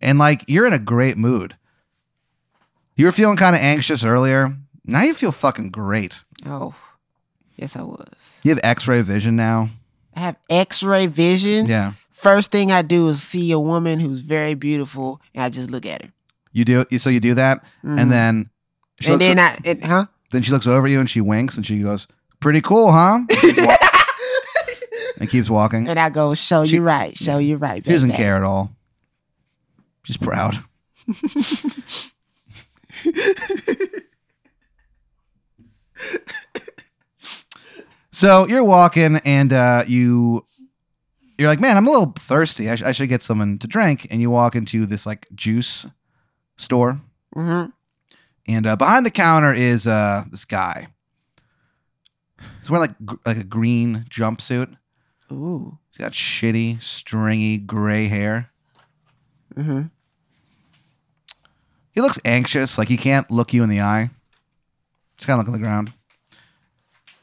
And 0.00 0.18
like 0.18 0.44
you're 0.46 0.66
in 0.66 0.74
a 0.74 0.78
great 0.78 1.16
mood. 1.16 1.56
You 2.96 3.06
were 3.06 3.12
feeling 3.12 3.36
kind 3.38 3.56
of 3.56 3.62
anxious 3.62 4.04
earlier. 4.04 4.56
Now 4.84 5.02
you 5.04 5.14
feel 5.14 5.32
fucking 5.32 5.70
great. 5.70 6.22
oh. 6.44 6.74
Yes, 7.56 7.74
I 7.74 7.82
was. 7.82 8.06
You 8.44 8.50
have 8.50 8.60
X-ray 8.62 9.00
vision 9.02 9.34
now. 9.34 9.70
I 10.14 10.20
have 10.20 10.36
X-ray 10.48 11.06
vision. 11.08 11.66
Yeah, 11.66 11.94
First 12.20 12.50
thing 12.50 12.72
I 12.72 12.82
do 12.82 13.08
is 13.08 13.22
see 13.22 13.52
a 13.52 13.60
woman 13.60 14.00
who's 14.00 14.20
very 14.20 14.54
beautiful, 14.54 15.20
and 15.34 15.44
I 15.44 15.50
just 15.50 15.70
look 15.70 15.86
at 15.86 16.02
her. 16.02 16.10
you 16.52 16.64
do. 16.64 16.84
You? 16.90 16.98
So 16.98 17.10
you 17.10 17.20
do 17.20 17.34
that, 17.34 17.62
Mhm. 17.84 18.00
and 18.00 18.10
then 18.10 18.50
she 19.00 19.12
and 19.12 19.20
then 19.20 19.38
I, 19.38 19.56
and, 19.64 19.84
huh? 19.84 20.06
then 20.32 20.42
she 20.42 20.50
looks 20.50 20.66
over 20.66 20.88
you 20.88 20.98
and 20.98 21.08
she 21.08 21.20
winks 21.20 21.56
and 21.56 21.64
she 21.64 21.78
goes, 21.78 22.08
"Pretty 22.40 22.60
cool, 22.60 22.90
huh?" 22.90 23.20
and 25.20 25.28
keeps 25.30 25.48
walking. 25.58 25.86
And 25.88 25.98
I 25.98 26.10
go, 26.10 26.34
show 26.34 26.66
She- 26.66 26.76
you 26.76 26.82
right, 26.82 27.16
show 27.16 27.38
you 27.38 27.56
right. 27.56 27.84
She 27.84 27.92
doesn't 27.92 28.08
baby." 28.10 28.22
care 28.22 28.34
at 28.36 28.42
all. 28.42 28.72
She's 30.04 30.16
proud. 30.16 30.56
so 38.10 38.46
you're 38.48 38.64
walking 38.64 39.16
and 39.24 39.52
uh, 39.52 39.84
you 39.86 40.44
you're 41.38 41.48
like, 41.48 41.60
man, 41.60 41.76
I'm 41.76 41.86
a 41.86 41.90
little 41.90 42.12
thirsty. 42.18 42.68
I, 42.68 42.74
sh- 42.74 42.82
I 42.82 42.92
should 42.92 43.08
get 43.08 43.22
something 43.22 43.58
to 43.60 43.66
drink. 43.66 44.06
And 44.10 44.20
you 44.20 44.30
walk 44.30 44.54
into 44.56 44.86
this 44.86 45.06
like 45.06 45.26
juice 45.34 45.86
store, 46.56 47.00
Mhm. 47.36 47.72
and 48.46 48.66
uh, 48.66 48.76
behind 48.76 49.06
the 49.06 49.10
counter 49.10 49.52
is 49.52 49.86
uh, 49.86 50.24
this 50.30 50.44
guy. 50.44 50.88
He's 52.60 52.70
wearing 52.70 52.88
like 52.88 52.96
gr- 53.06 53.16
like 53.26 53.36
a 53.38 53.44
green 53.44 54.04
jumpsuit. 54.10 54.76
Ooh. 55.32 55.78
He's 55.90 55.98
got 55.98 56.12
shitty, 56.12 56.82
stringy 56.82 57.58
gray 57.58 58.08
hair. 58.08 58.50
Mm-hmm. 59.54 59.82
He 61.92 62.00
looks 62.00 62.18
anxious, 62.24 62.78
like 62.78 62.88
he 62.88 62.96
can't 62.96 63.30
look 63.30 63.52
you 63.52 63.62
in 63.62 63.68
the 63.68 63.80
eye. 63.80 64.10
Just 65.16 65.26
kind 65.26 65.40
of 65.40 65.46
looking 65.46 65.54
on 65.54 65.60
the 65.60 65.66
ground. 65.66 65.92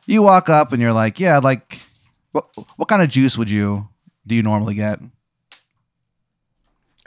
You 0.06 0.22
walk 0.22 0.50
up 0.50 0.72
and 0.74 0.82
you're 0.82 0.94
like, 0.94 1.20
"Yeah, 1.20 1.38
like, 1.40 1.80
what 2.32 2.48
what 2.76 2.88
kind 2.90 3.02
of 3.02 3.10
juice 3.10 3.38
would 3.38 3.50
you 3.50 3.88
do 4.26 4.36
you 4.36 4.44
normally 4.44 4.76
get?" 4.76 5.00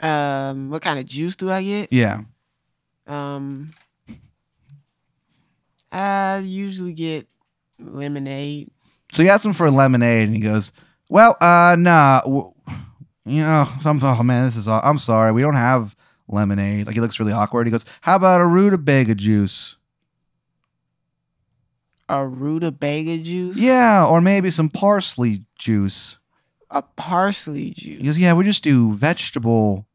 Um, 0.01 0.69
what 0.69 0.81
kind 0.81 0.97
of 0.99 1.05
juice 1.05 1.35
do 1.35 1.51
I 1.51 1.61
get? 1.61 1.91
Yeah, 1.91 2.21
Um, 3.07 3.73
I 5.91 6.37
usually 6.37 6.93
get 6.93 7.27
lemonade. 7.79 8.69
so 9.13 9.23
you 9.23 9.29
ask 9.29 9.43
him 9.43 9.53
for 9.53 9.69
lemonade, 9.71 10.27
and 10.27 10.35
he 10.35 10.39
goes, 10.41 10.71
"Well, 11.09 11.35
uh, 11.41 11.75
nah, 11.77 12.21
w- 12.21 12.53
you 13.25 13.41
know, 13.41 13.67
some 13.81 13.99
oh 14.03 14.23
man, 14.23 14.45
this 14.45 14.55
is 14.55 14.67
all. 14.67 14.79
I'm 14.83 14.99
sorry, 14.99 15.31
we 15.31 15.41
don't 15.41 15.55
have 15.55 15.95
lemonade." 16.27 16.85
Like 16.85 16.93
he 16.95 17.01
looks 17.01 17.19
really 17.19 17.33
awkward. 17.33 17.67
He 17.67 17.71
goes, 17.71 17.85
"How 18.01 18.15
about 18.15 18.41
a 18.41 18.45
rutabaga 18.45 19.15
juice?" 19.15 19.75
A 22.07 22.25
rutabaga 22.27 23.17
juice. 23.17 23.57
Yeah, 23.57 24.05
or 24.05 24.21
maybe 24.21 24.49
some 24.49 24.69
parsley 24.69 25.43
juice. 25.57 26.18
A 26.71 26.81
parsley 26.81 27.71
juice. 27.71 27.99
He 27.99 28.05
goes, 28.05 28.19
Yeah, 28.19 28.33
we 28.33 28.43
just 28.43 28.63
do 28.63 28.93
vegetable 28.93 29.87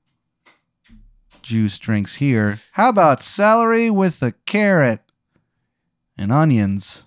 juice 1.43 1.79
drinks 1.79 2.17
here. 2.17 2.59
How 2.73 2.89
about 2.89 3.23
celery 3.23 3.91
with 3.91 4.23
a 4.23 4.33
carrot 4.47 5.01
and 6.19 6.33
onions? 6.33 7.05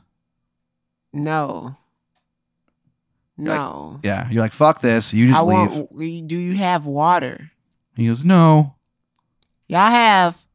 No. 1.12 1.76
You're 3.38 3.48
like, 3.50 3.58
No. 3.58 4.00
Yeah, 4.04 4.30
you're 4.30 4.42
like, 4.42 4.54
fuck 4.54 4.82
this. 4.82 5.14
You 5.14 5.28
just 5.28 5.40
I 5.40 5.44
leave. 5.44 5.78
want. 5.78 6.28
Do 6.28 6.38
you 6.38 6.56
have 6.56 6.86
water? 6.86 7.52
He 7.96 8.08
goes, 8.08 8.24
No. 8.24 8.76
Y'all 9.68 9.90
have 9.92 10.46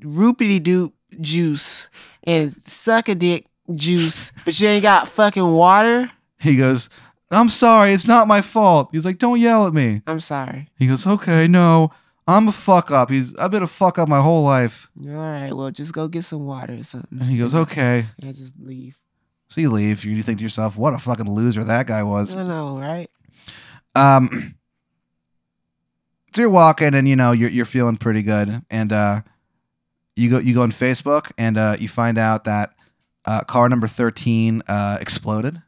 roopity 0.00 0.60
doop 0.60 0.92
juice 1.20 1.88
and 2.24 2.52
suck 2.52 3.08
a 3.08 3.14
dick 3.14 3.46
juice, 3.74 4.32
but 4.44 4.58
you 4.60 4.68
ain't 4.68 4.82
got 4.82 5.08
fucking 5.08 5.50
water. 5.52 6.10
He 6.38 6.56
goes, 6.56 6.88
I'm 7.30 7.48
sorry, 7.48 7.92
it's 7.92 8.08
not 8.08 8.26
my 8.26 8.40
fault. 8.40 8.88
He's 8.92 9.04
like, 9.04 9.18
Don't 9.18 9.40
yell 9.40 9.66
at 9.66 9.72
me. 9.72 10.02
I'm 10.06 10.20
sorry. 10.20 10.68
He 10.78 10.86
goes, 10.86 11.06
Okay, 11.06 11.46
no. 11.46 11.90
I'm 12.26 12.46
a 12.48 12.52
fuck 12.52 12.90
up. 12.90 13.10
He's 13.10 13.34
I've 13.36 13.50
been 13.50 13.62
a 13.62 13.68
fuck 13.68 13.98
up 13.98 14.08
my 14.08 14.20
whole 14.20 14.44
life. 14.44 14.88
All 15.04 15.10
right, 15.10 15.52
well, 15.52 15.70
just 15.70 15.92
go 15.92 16.08
get 16.08 16.22
some 16.24 16.46
water 16.46 16.74
or 16.74 16.84
something. 16.84 17.18
And 17.20 17.30
he 17.30 17.38
goes, 17.38 17.54
Okay. 17.54 18.06
And 18.20 18.28
I 18.28 18.32
just 18.32 18.54
leave. 18.58 18.96
So 19.48 19.60
you 19.60 19.70
leave. 19.70 20.04
You 20.04 20.22
think 20.22 20.38
to 20.38 20.42
yourself, 20.42 20.76
what 20.78 20.94
a 20.94 20.98
fucking 20.98 21.28
loser 21.30 21.64
that 21.64 21.86
guy 21.88 22.04
was. 22.04 22.32
I 22.32 22.44
know, 22.44 22.78
right? 22.78 23.10
Um, 23.96 24.54
so 26.32 26.42
you're 26.42 26.50
walking, 26.50 26.94
and 26.94 27.08
you 27.08 27.16
know 27.16 27.32
you're 27.32 27.50
you're 27.50 27.64
feeling 27.64 27.96
pretty 27.96 28.22
good, 28.22 28.62
and 28.70 28.92
uh, 28.92 29.22
you 30.14 30.30
go 30.30 30.38
you 30.38 30.54
go 30.54 30.62
on 30.62 30.70
Facebook 30.70 31.32
and 31.36 31.58
uh, 31.58 31.76
you 31.80 31.88
find 31.88 32.18
out 32.18 32.44
that 32.44 32.74
uh, 33.24 33.42
car 33.42 33.68
number 33.68 33.88
thirteen 33.88 34.62
uh, 34.68 34.98
exploded. 35.00 35.60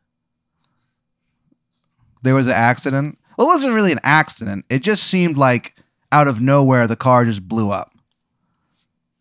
There 2.22 2.34
was 2.34 2.46
an 2.46 2.52
accident. 2.52 3.18
Well, 3.36 3.46
it 3.46 3.50
wasn't 3.50 3.74
really 3.74 3.92
an 3.92 4.00
accident. 4.02 4.64
It 4.68 4.80
just 4.80 5.04
seemed 5.04 5.36
like 5.36 5.74
out 6.10 6.28
of 6.28 6.40
nowhere 6.40 6.86
the 6.86 6.96
car 6.96 7.24
just 7.24 7.46
blew 7.46 7.70
up. 7.70 7.92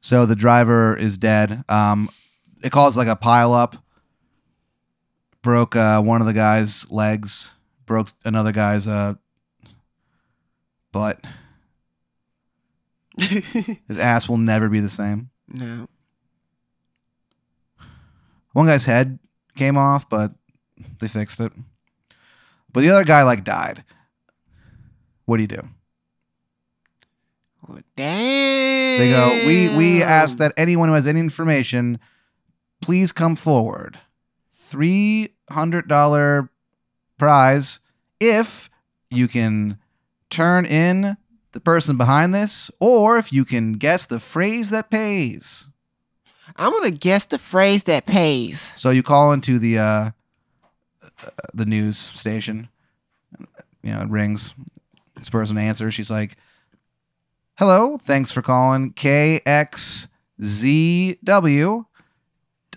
So 0.01 0.25
the 0.25 0.35
driver 0.35 0.95
is 0.95 1.17
dead. 1.17 1.63
Um, 1.69 2.09
it 2.63 2.71
caused 2.71 2.97
like 2.97 3.07
a 3.07 3.15
pile 3.15 3.53
up. 3.53 3.77
Broke 5.41 5.75
uh, 5.75 6.01
one 6.01 6.21
of 6.21 6.27
the 6.27 6.33
guy's 6.33 6.89
legs. 6.91 7.51
Broke 7.85 8.09
another 8.23 8.51
guy's 8.51 8.87
uh, 8.87 9.15
butt. 10.91 11.19
His 13.19 13.97
ass 13.97 14.29
will 14.29 14.37
never 14.37 14.69
be 14.69 14.79
the 14.79 14.89
same. 14.89 15.29
no. 15.47 15.87
One 18.53 18.65
guy's 18.65 18.83
head 18.83 19.17
came 19.55 19.77
off, 19.77 20.09
but 20.09 20.33
they 20.99 21.07
fixed 21.07 21.39
it. 21.39 21.53
But 22.73 22.81
the 22.81 22.89
other 22.89 23.03
guy 23.03 23.23
like 23.23 23.43
died. 23.43 23.83
What 25.25 25.37
do 25.37 25.43
you 25.43 25.47
do? 25.47 25.67
Well, 27.67 27.79
damn. 27.95 28.99
They 28.99 29.09
go, 29.11 29.47
we 29.47 29.77
we 29.77 30.03
ask 30.03 30.37
that 30.37 30.53
anyone 30.57 30.89
who 30.89 30.95
has 30.95 31.07
any 31.07 31.19
information, 31.19 31.99
please 32.81 33.11
come 33.11 33.35
forward. 33.35 33.99
Three 34.51 35.29
hundred 35.49 35.87
dollar 35.87 36.49
prize 37.17 37.79
if 38.19 38.69
you 39.09 39.27
can 39.27 39.77
turn 40.29 40.65
in 40.65 41.17
the 41.51 41.59
person 41.59 41.97
behind 41.97 42.33
this, 42.33 42.71
or 42.79 43.17
if 43.17 43.31
you 43.33 43.43
can 43.45 43.73
guess 43.73 44.05
the 44.05 44.19
phrase 44.19 44.69
that 44.69 44.89
pays. 44.89 45.67
I'm 46.55 46.71
gonna 46.71 46.91
guess 46.91 47.25
the 47.25 47.39
phrase 47.39 47.83
that 47.85 48.05
pays. 48.05 48.73
So 48.77 48.89
you 48.89 49.03
call 49.03 49.31
into 49.33 49.59
the 49.59 49.79
uh, 49.79 49.83
uh, 49.83 50.11
the 51.53 51.65
news 51.65 51.97
station. 51.97 52.69
You 53.83 53.93
know, 53.93 54.01
it 54.01 54.09
rings. 54.09 54.53
This 55.17 55.29
person 55.29 55.57
answers. 55.57 55.93
She's 55.93 56.09
like, 56.11 56.37
"Hello, 57.57 57.97
thanks 57.97 58.31
for 58.31 58.41
calling 58.41 58.93
KXZW, 58.93 60.07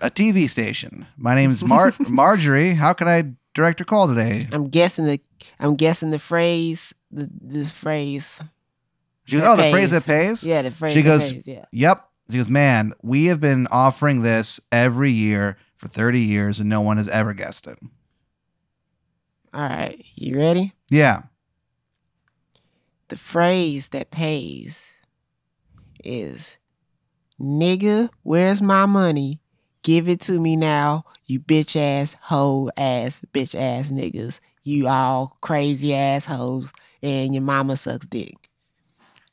a 0.00 0.10
TV 0.10 0.48
station. 0.48 1.06
My 1.16 1.34
name 1.34 1.50
is 1.50 1.64
Mar- 1.64 1.94
Marjorie. 2.08 2.74
How 2.74 2.92
can 2.92 3.08
I 3.08 3.32
direct 3.54 3.80
your 3.80 3.86
call 3.86 4.08
today?" 4.08 4.42
I'm 4.52 4.68
guessing 4.68 5.06
the 5.06 5.20
I'm 5.58 5.76
guessing 5.76 6.10
the 6.10 6.18
phrase 6.18 6.94
the 7.10 7.30
the 7.40 7.64
phrase. 7.66 8.38
She 9.24 9.36
goes, 9.38 9.46
"Oh, 9.46 9.56
the 9.56 9.70
phrase 9.70 9.90
that 9.92 10.04
pays." 10.04 10.44
Yeah, 10.44 10.62
the 10.62 10.70
phrase 10.70 10.94
She 10.94 11.02
that 11.02 11.08
goes- 11.08 11.32
pays, 11.32 11.46
yeah. 11.46 11.64
Yep. 11.72 12.08
She 12.30 12.36
goes, 12.38 12.48
"Man, 12.48 12.92
we 13.02 13.26
have 13.26 13.40
been 13.40 13.66
offering 13.70 14.22
this 14.22 14.58
every 14.72 15.12
year 15.12 15.56
for 15.76 15.88
thirty 15.88 16.20
years, 16.20 16.60
and 16.60 16.68
no 16.68 16.80
one 16.80 16.96
has 16.98 17.08
ever 17.08 17.32
guessed 17.34 17.66
it." 17.66 17.78
All 19.54 19.68
right, 19.68 20.04
you 20.16 20.37
ready? 20.37 20.75
Yeah. 20.90 21.23
The 23.06 23.16
phrase 23.16 23.90
that 23.90 24.11
pays 24.11 24.90
is 26.02 26.58
nigga, 27.40 28.08
where's 28.25 28.61
my 28.61 28.87
money? 28.87 29.40
Give 29.84 30.08
it 30.08 30.20
to 30.23 30.40
me 30.40 30.56
now, 30.56 31.04
you 31.26 31.38
bitch 31.38 31.76
ass, 31.76 32.16
hoe 32.23 32.68
ass, 32.76 33.25
bitch 33.32 33.54
ass 33.54 33.92
niggas. 33.92 34.40
You 34.64 34.88
all 34.88 35.37
crazy 35.40 35.94
assholes, 35.94 36.73
and 37.00 37.32
your 37.32 37.44
mama 37.44 37.76
sucks 37.76 38.06
dick. 38.06 38.50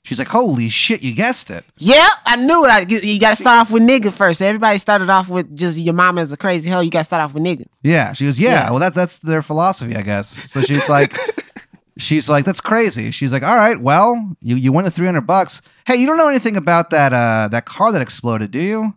She's 0.04 0.18
like, 0.18 0.30
"Holy 0.30 0.68
shit, 0.70 1.04
you 1.04 1.14
guessed 1.14 1.52
it." 1.52 1.64
Yep, 1.78 2.12
I 2.26 2.36
knew 2.36 2.66
it. 2.66 2.70
I, 2.70 2.80
you 2.82 3.20
got 3.20 3.32
to 3.38 3.42
start 3.42 3.60
off 3.60 3.72
with 3.72 3.84
nigga 3.84 4.12
first. 4.12 4.42
Everybody 4.42 4.80
started 4.80 5.10
off 5.10 5.30
with 5.30 5.56
just 5.56 5.78
your 5.78 5.94
mama 5.94 6.22
is 6.22 6.32
a 6.32 6.38
crazy 6.38 6.70
hell. 6.70 6.82
You 6.84 6.90
got 6.90 7.00
to 7.00 7.04
start 7.06 7.22
off 7.22 7.34
with 7.36 7.44
nigga. 7.44 7.66
Yeah. 7.84 8.14
She 8.14 8.26
goes, 8.26 8.40
yeah, 8.40 8.50
Yeah. 8.66 8.70
Well, 8.72 8.80
that's 8.80 8.96
that's 8.96 9.20
their 9.20 9.42
philosophy, 9.44 9.96
I 9.96 10.02
guess. 10.02 10.30
So 10.52 10.62
she's 10.62 10.90
like, 10.90 11.16
she's 11.98 12.28
like, 12.30 12.46
that's 12.46 12.62
crazy. 12.62 13.12
She's 13.12 13.32
like, 13.32 13.44
all 13.44 13.56
right, 13.56 13.80
well, 13.80 14.36
you 14.42 14.56
you 14.56 14.72
win 14.72 14.86
the 14.86 14.92
three 14.92 15.06
hundred 15.06 15.28
bucks. 15.28 15.62
Hey, 15.86 15.98
you 15.98 16.08
don't 16.08 16.18
know 16.18 16.30
anything 16.30 16.58
about 16.58 16.90
that 16.90 17.14
uh 17.14 17.48
that 17.50 17.66
car 17.66 17.92
that 17.92 18.02
exploded, 18.02 18.50
do 18.52 18.60
you? 18.60 18.96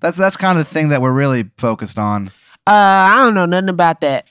That's 0.00 0.16
that's 0.16 0.38
kind 0.38 0.58
of 0.58 0.66
the 0.66 0.72
thing 0.72 0.88
that 0.88 1.02
we're 1.02 1.12
really 1.12 1.50
focused 1.58 1.98
on. 1.98 2.28
Uh, 2.66 2.72
I 2.72 3.24
don't 3.24 3.34
know 3.34 3.46
nothing 3.46 3.68
about 3.68 4.00
that. 4.00 4.26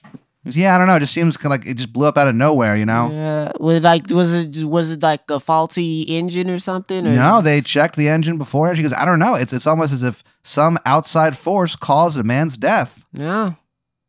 Goes, 0.50 0.58
yeah, 0.58 0.76
I 0.76 0.78
don't 0.78 0.88
know. 0.88 0.96
It 0.96 1.00
just 1.02 1.14
seems 1.14 1.38
kind 1.38 1.54
of 1.54 1.60
like 1.60 1.68
it 1.68 1.76
just 1.76 1.94
blew 1.94 2.08
up 2.08 2.18
out 2.18 2.28
of 2.28 2.36
nowhere, 2.36 2.76
you 2.76 2.86
know. 2.86 3.08
Uh, 3.12 3.52
was 3.60 3.78
it 3.78 3.84
like 3.84 4.10
was 4.10 4.34
it 4.34 4.64
was 4.66 4.92
it 4.92 5.02
like 5.02 5.30
a 5.30 5.40
faulty 5.40 6.02
engine 6.04 6.50
or 6.50 6.60
something? 6.60 7.06
Or 7.08 7.12
No, 7.12 7.42
they 7.42 7.62
checked 7.62 7.96
the 7.96 8.08
engine 8.10 8.38
before. 8.38 8.76
She 8.76 8.82
goes, 8.84 8.94
I 8.94 9.06
don't 9.06 9.20
know. 9.20 9.36
It's 9.36 9.54
it's 9.54 9.68
almost 9.68 9.94
as 9.94 10.04
if 10.04 10.24
some 10.44 10.78
outside 10.86 11.38
force 11.38 11.76
caused 11.76 12.18
a 12.18 12.24
man's 12.24 12.58
death. 12.58 13.04
Yeah. 13.14 13.54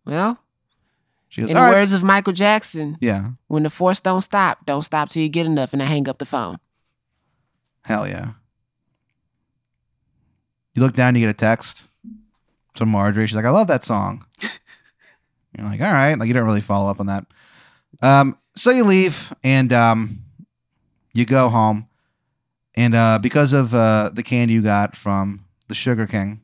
Well, 0.07 0.39
She 1.29 1.43
goes, 1.43 1.51
in 1.51 1.57
the 1.57 1.63
right. 1.63 1.73
words 1.73 1.93
of 1.93 2.03
Michael 2.03 2.33
Jackson, 2.33 2.97
Yeah, 3.01 3.31
when 3.49 3.63
the 3.63 3.71
force 3.71 4.01
don't 4.01 4.23
stop, 4.23 4.65
don't 4.67 4.83
stop 4.83 5.09
till 5.11 5.23
you 5.23 5.29
get 5.29 5.47
enough, 5.47 5.73
and 5.73 5.83
I 5.83 5.87
hang 5.87 6.09
up 6.09 6.19
the 6.19 6.27
phone. 6.27 6.59
hell 7.83 8.07
yeah. 8.09 8.33
You 10.75 10.83
look 10.83 10.95
down, 10.95 11.15
you 11.15 11.21
get 11.21 11.31
a 11.31 11.35
text 11.35 11.89
from 12.77 12.89
Marjorie. 12.91 13.27
She's 13.27 13.37
like, 13.37 13.45
I 13.45 13.51
love 13.51 13.67
that 13.67 13.85
song. 13.85 14.25
You're 15.57 15.67
like, 15.67 15.81
all 15.81 15.93
right. 15.93 16.17
Like, 16.19 16.29
you 16.29 16.35
don't 16.35 16.47
really 16.47 16.61
follow 16.61 16.91
up 16.91 17.01
on 17.01 17.07
that. 17.07 17.27
Um, 18.03 18.39
so 18.57 18.71
you 18.71 18.85
leave 18.85 19.33
and 19.45 19.73
um, 19.73 20.21
you 21.13 21.25
go 21.25 21.49
home. 21.49 21.87
And 22.75 22.95
uh, 22.95 23.19
because 23.21 23.53
of 23.53 23.75
uh, 23.75 24.11
the 24.13 24.23
candy 24.23 24.55
you 24.55 24.63
got 24.63 24.97
from 24.97 25.45
the 25.69 25.75
Sugar 25.75 26.07
King, 26.07 26.41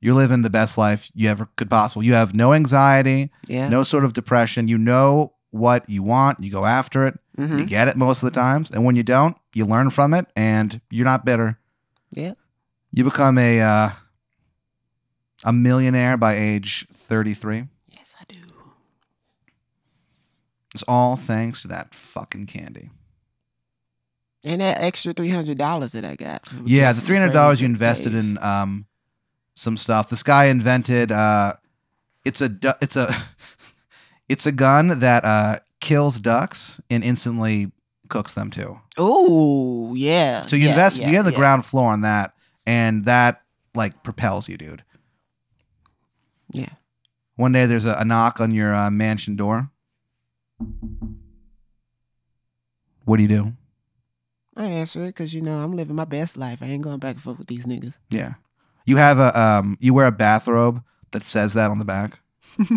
you're 0.00 0.14
living 0.14 0.42
the 0.42 0.50
best 0.50 0.78
life 0.78 1.10
you 1.14 1.28
ever 1.28 1.48
could 1.56 1.68
possible. 1.70 2.02
You 2.04 2.12
have 2.14 2.34
no 2.34 2.52
anxiety, 2.52 3.30
Yeah. 3.48 3.68
no 3.68 3.82
sort 3.82 4.04
of 4.04 4.12
depression. 4.12 4.68
You 4.68 4.78
know 4.78 5.32
what 5.50 5.88
you 5.88 6.02
want. 6.02 6.42
You 6.42 6.52
go 6.52 6.64
after 6.66 7.06
it. 7.06 7.18
Mhm. 7.36 7.58
You 7.58 7.66
get 7.66 7.88
it 7.88 7.96
most 7.96 8.22
of 8.22 8.32
the 8.32 8.38
times. 8.38 8.70
And 8.70 8.84
when 8.84 8.94
you 8.94 9.02
don't, 9.02 9.36
you 9.54 9.64
learn 9.64 9.90
from 9.90 10.14
it 10.14 10.26
and 10.36 10.80
you're 10.90 11.04
not 11.06 11.24
bitter. 11.24 11.58
Yeah. 12.12 12.34
You 12.92 13.04
become 13.04 13.38
a 13.38 13.60
uh, 13.60 13.90
a 15.44 15.52
millionaire 15.52 16.16
by 16.16 16.36
age 16.36 16.86
33. 16.92 17.64
Yes, 17.88 18.14
I 18.20 18.24
do. 18.28 18.38
It's 20.74 20.84
all 20.86 21.16
thanks 21.16 21.62
to 21.62 21.68
that 21.68 21.94
fucking 21.94 22.46
candy. 22.46 22.90
And 24.44 24.60
that 24.60 24.80
extra 24.80 25.12
three 25.12 25.30
hundred 25.30 25.58
dollars 25.58 25.92
that 25.92 26.04
I 26.04 26.14
got. 26.14 26.46
Yeah, 26.64 26.92
the 26.92 27.00
three 27.00 27.16
hundred 27.16 27.32
dollars 27.32 27.60
you 27.60 27.66
invested 27.66 28.14
in 28.14 28.38
um 28.38 28.86
some 29.54 29.76
stuff. 29.76 30.08
This 30.08 30.22
guy 30.22 30.44
invented 30.44 31.10
uh 31.10 31.54
it's 32.24 32.40
a 32.40 32.48
du- 32.48 32.78
it's 32.80 32.94
a 32.94 33.14
it's 34.28 34.46
a 34.46 34.52
gun 34.52 35.00
that 35.00 35.24
uh 35.24 35.58
kills 35.80 36.20
ducks 36.20 36.80
and 36.88 37.02
instantly 37.02 37.72
cooks 38.08 38.34
them 38.34 38.50
too. 38.50 38.78
Oh 38.96 39.94
yeah. 39.94 40.46
So 40.46 40.54
you 40.54 40.64
yeah, 40.66 40.70
invest 40.70 40.98
yeah, 40.98 41.06
you 41.06 41.12
get 41.12 41.24
the 41.24 41.32
yeah. 41.32 41.36
ground 41.36 41.66
floor 41.66 41.90
on 41.90 42.02
that 42.02 42.32
and 42.64 43.06
that 43.06 43.42
like 43.74 44.04
propels 44.04 44.48
you, 44.48 44.56
dude. 44.56 44.84
Yeah. 46.52 46.70
One 47.36 47.52
day 47.52 47.66
there's 47.66 47.84
a, 47.84 47.92
a 47.94 48.04
knock 48.04 48.40
on 48.40 48.50
your 48.52 48.74
uh, 48.74 48.90
mansion 48.90 49.36
door. 49.36 49.70
What 53.04 53.16
do 53.16 53.22
you 53.22 53.28
do? 53.28 53.52
I 54.56 54.66
answer 54.66 55.04
it 55.04 55.08
because 55.08 55.32
you 55.32 55.40
know 55.40 55.60
I'm 55.60 55.76
living 55.76 55.94
my 55.96 56.04
best 56.04 56.36
life. 56.36 56.62
I 56.62 56.66
ain't 56.66 56.82
going 56.82 56.98
back 56.98 57.14
and 57.14 57.22
forth 57.22 57.38
with 57.38 57.46
these 57.46 57.64
niggas. 57.64 57.98
Yeah. 58.10 58.34
You 58.84 58.96
have 58.96 59.18
a 59.18 59.38
um 59.40 59.76
you 59.80 59.94
wear 59.94 60.06
a 60.06 60.12
bathrobe 60.12 60.82
that 61.12 61.22
says 61.22 61.54
that 61.54 61.70
on 61.70 61.78
the 61.78 61.84
back. 61.84 62.18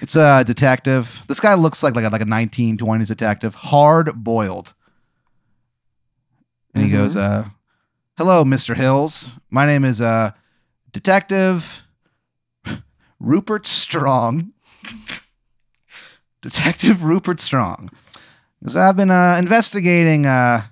it's 0.00 0.16
a 0.16 0.42
detective. 0.44 1.22
This 1.28 1.40
guy 1.40 1.54
looks 1.54 1.82
like 1.82 1.94
like 1.94 2.04
a, 2.04 2.08
like 2.08 2.22
a 2.22 2.26
1920s 2.26 3.06
detective, 3.08 3.54
hard 3.54 4.24
boiled. 4.24 4.74
And 6.74 6.84
he 6.84 6.90
Mhm. 6.90 6.94
goes, 6.94 7.16
uh, 7.16 7.48
"Hello, 8.16 8.44
Mr. 8.44 8.74
Hills. 8.74 9.30
My 9.50 9.64
name 9.66 9.84
is 9.84 10.00
uh 10.00 10.32
Detective 10.92 11.82
Rupert 13.18 13.66
Strong. 13.66 14.52
Detective 16.40 17.04
Rupert 17.04 17.40
Strong. 17.40 17.90
Because 18.58 18.76
I've 18.76 18.96
been 18.96 19.10
uh, 19.10 19.36
investigating 19.38 20.26
a 20.26 20.70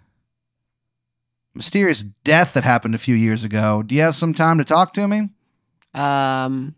mysterious 1.54 2.02
death 2.02 2.52
that 2.52 2.64
happened 2.64 2.94
a 2.94 2.98
few 2.98 3.14
years 3.14 3.44
ago. 3.44 3.82
Do 3.82 3.94
you 3.94 4.02
have 4.02 4.14
some 4.14 4.34
time 4.34 4.58
to 4.58 4.64
talk 4.64 4.92
to 4.94 5.08
me? 5.08 5.30
Um, 5.94 6.76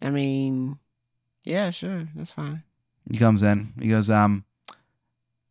I 0.00 0.08
mean, 0.08 0.78
yeah, 1.44 1.70
sure, 1.70 2.08
that's 2.14 2.32
fine. 2.32 2.62
He 3.10 3.18
comes 3.18 3.42
in. 3.42 3.74
He 3.78 3.88
goes, 3.88 4.08
um, 4.08 4.44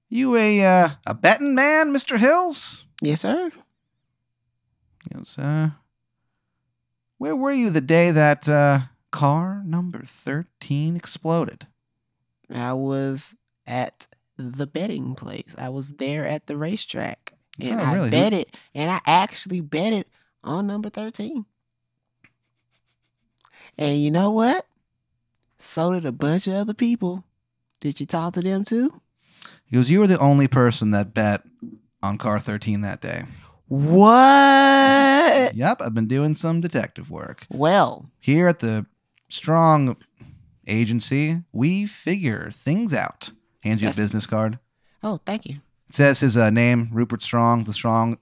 you 0.10 0.36
a 0.36 0.66
uh, 0.66 0.90
a 1.06 1.14
betting 1.14 1.54
man, 1.54 1.92
Mister 1.92 2.18
Hills? 2.18 2.86
Yes, 3.02 3.22
sir. 3.22 3.52
He 5.04 5.16
goes, 5.16 5.38
uh, 5.38 5.70
where 7.20 7.36
were 7.36 7.52
you 7.52 7.70
the 7.70 7.82
day 7.82 8.10
that 8.10 8.50
uh, 8.50 8.80
car 9.12 9.62
number 9.64 10.02
thirteen 10.04 10.96
exploded? 10.96 11.68
I 12.52 12.74
was 12.74 13.36
at 13.68 14.08
the 14.38 14.66
betting 14.66 15.14
place. 15.14 15.54
I 15.58 15.70
was 15.70 15.94
there 15.94 16.26
at 16.26 16.48
the 16.48 16.58
racetrack. 16.58 17.34
And 17.62 17.80
Oh, 17.80 17.84
I 17.84 17.94
really? 17.94 18.06
Who- 18.08 18.12
betted, 18.12 18.48
and 18.74 18.90
I 18.90 19.00
actually 19.06 19.62
betted 19.62 20.06
on 20.44 20.66
number 20.66 20.90
13. 20.90 21.46
And 23.78 23.98
you 24.02 24.12
know 24.12 24.32
what? 24.32 24.66
So 25.58 25.94
did 25.94 26.06
a 26.06 26.12
bunch 26.12 26.48
of 26.48 26.54
other 26.54 26.74
people. 26.74 27.24
Did 27.82 28.00
you 28.00 28.06
talk 28.06 28.34
to 28.34 28.42
them 28.42 28.64
too? 28.64 29.02
Because 29.70 29.92
You 29.92 30.00
were 30.00 30.08
the 30.08 30.18
only 30.20 30.48
person 30.48 30.92
that 30.92 31.14
bet 31.14 31.44
on 32.02 32.18
car 32.18 32.40
13 32.40 32.82
that 32.82 33.02
day. 33.02 33.24
What? 33.70 35.56
Yep, 35.56 35.82
I've 35.82 35.94
been 35.94 36.08
doing 36.08 36.36
some 36.36 36.60
detective 36.62 37.10
work. 37.10 37.46
Well, 37.50 38.10
Here 38.20 38.48
at 38.48 38.60
the 38.60 38.86
Strong 39.30 39.96
Agency, 40.68 41.44
we 41.52 41.86
figure 41.86 42.52
things 42.54 42.94
out. 42.94 43.32
Hands 43.64 43.82
you 43.82 43.88
Yes. 43.88 43.98
a 43.98 44.02
business 44.02 44.26
card. 44.26 44.60
oh, 45.04 45.20
thank 45.26 45.46
you. 45.46 45.58
It 45.90 45.96
says 45.96 46.20
his 46.20 46.36
uh, 46.38 46.50
name, 46.50 46.90
Rupert 46.92 47.22
Strong, 47.24 47.64
the 47.64 47.74
Strong 47.74 48.18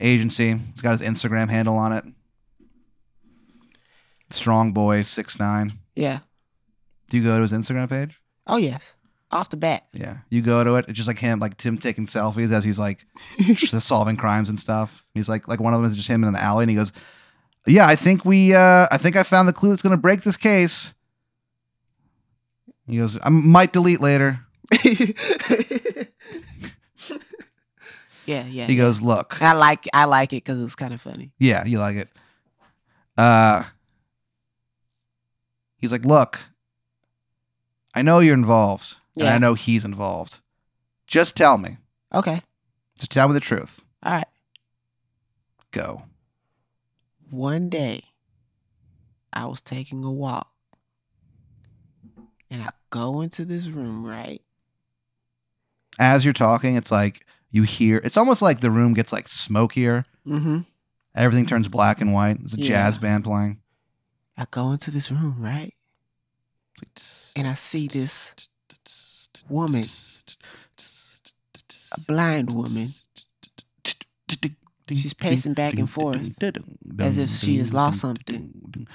Agency. 0.00 0.58
It's 0.70 0.80
got 0.80 0.92
his 0.98 1.02
Instagram 1.02 1.48
handle 1.50 1.76
on 1.76 1.92
it. 1.92 2.04
Strong 4.30 4.72
Boy 4.72 5.02
six 5.02 5.38
nine. 5.38 5.78
Yeah. 5.94 6.20
Do 7.10 7.18
you 7.18 7.24
go 7.24 7.36
to 7.36 7.42
his 7.42 7.52
Instagram 7.52 7.88
page? 7.88 8.20
Oh, 8.46 8.56
yes. 8.56 8.96
Off 9.30 9.48
the 9.50 9.56
bat. 9.56 9.86
Yeah, 9.92 10.18
you 10.30 10.42
go 10.42 10.62
to 10.62 10.76
it. 10.76 10.84
It's 10.88 10.96
just 10.96 11.08
like 11.08 11.18
him, 11.18 11.40
like 11.40 11.56
Tim 11.56 11.76
taking 11.78 12.06
selfies 12.06 12.52
as 12.52 12.62
he's 12.62 12.78
like 12.78 13.04
solving 13.56 14.16
crimes 14.16 14.48
and 14.48 14.60
stuff. 14.60 15.02
He's 15.14 15.28
like, 15.28 15.48
like 15.48 15.58
one 15.60 15.74
of 15.74 15.82
them 15.82 15.90
is 15.90 15.96
just 15.96 16.08
him 16.08 16.22
in 16.22 16.28
an 16.28 16.36
alley, 16.36 16.62
and 16.62 16.70
he 16.70 16.76
goes, 16.76 16.92
"Yeah, 17.66 17.86
I 17.88 17.96
think 17.96 18.24
we, 18.24 18.54
uh, 18.54 18.86
I 18.92 18.96
think 18.98 19.16
I 19.16 19.22
found 19.24 19.48
the 19.48 19.52
clue 19.52 19.70
that's 19.70 19.82
gonna 19.82 19.96
break 19.96 20.22
this 20.22 20.36
case." 20.36 20.94
He 22.86 22.98
goes, 22.98 23.18
"I 23.22 23.28
might 23.30 23.72
delete 23.72 24.00
later." 24.00 24.40
yeah, 28.26 28.44
yeah. 28.46 28.66
He 28.66 28.76
goes, 28.76 29.02
"Look, 29.02 29.40
I 29.42 29.52
like 29.52 29.86
I 29.92 30.04
like 30.04 30.32
it 30.32 30.44
because 30.44 30.62
it's 30.62 30.74
kind 30.74 30.94
of 30.94 31.00
funny. 31.00 31.32
yeah, 31.38 31.64
you 31.64 31.78
like 31.78 31.96
it." 31.96 32.08
Uh, 33.16 33.64
he's 35.78 35.92
like, 35.92 36.04
"Look, 36.04 36.40
I 37.94 38.02
know 38.02 38.20
you're 38.20 38.34
involved, 38.34 38.96
and 39.18 39.28
I 39.28 39.38
know 39.38 39.54
he's 39.54 39.84
involved. 39.84 40.40
Just 41.06 41.36
tell 41.36 41.58
me. 41.58 41.78
Okay. 42.12 42.40
Just 42.98 43.10
tell 43.10 43.28
me 43.28 43.34
the 43.34 43.40
truth. 43.40 43.84
All 44.02 44.12
right. 44.12 44.26
Go." 45.70 46.02
One 47.30 47.68
day, 47.68 48.04
I 49.32 49.46
was 49.46 49.60
taking 49.62 50.04
a 50.04 50.12
walk, 50.12 50.50
and 52.50 52.62
I 52.62 52.68
go 52.90 53.20
into 53.20 53.44
this 53.44 53.68
room, 53.68 54.04
right? 54.06 54.40
as 56.00 56.24
you're 56.24 56.32
talking, 56.34 56.74
it's 56.74 56.90
like 56.90 57.24
you 57.50 57.62
hear. 57.62 58.00
It's 58.02 58.16
almost 58.16 58.42
like 58.42 58.58
the 58.60 58.70
room 58.70 58.94
gets 58.94 59.12
like 59.12 59.28
smokier. 59.28 60.04
Mm-hmm. 60.26 60.60
Everything 61.14 61.46
turns 61.46 61.68
black 61.68 62.00
and 62.00 62.12
white. 62.12 62.38
There's 62.40 62.54
a 62.54 62.58
Yeah. 62.58 62.66
jazz 62.66 62.98
band 62.98 63.22
playing. 63.22 63.60
I 64.36 64.46
go 64.50 64.72
into 64.72 64.90
this 64.90 65.12
room, 65.12 65.36
right? 65.38 65.72
And 67.36 67.46
I 67.46 67.54
see 67.54 67.86
this 67.86 68.34
woman, 69.48 69.86
a 71.92 72.00
blind 72.00 72.50
woman. 72.52 72.94
She's 74.90 75.14
pacing 75.14 75.54
back 75.54 75.74
and 75.78 75.88
forth 75.88 76.20
as 76.98 77.16
if 77.16 77.30
she 77.30 77.56
has 77.58 77.72
lost 77.72 78.00
something. 78.00 78.86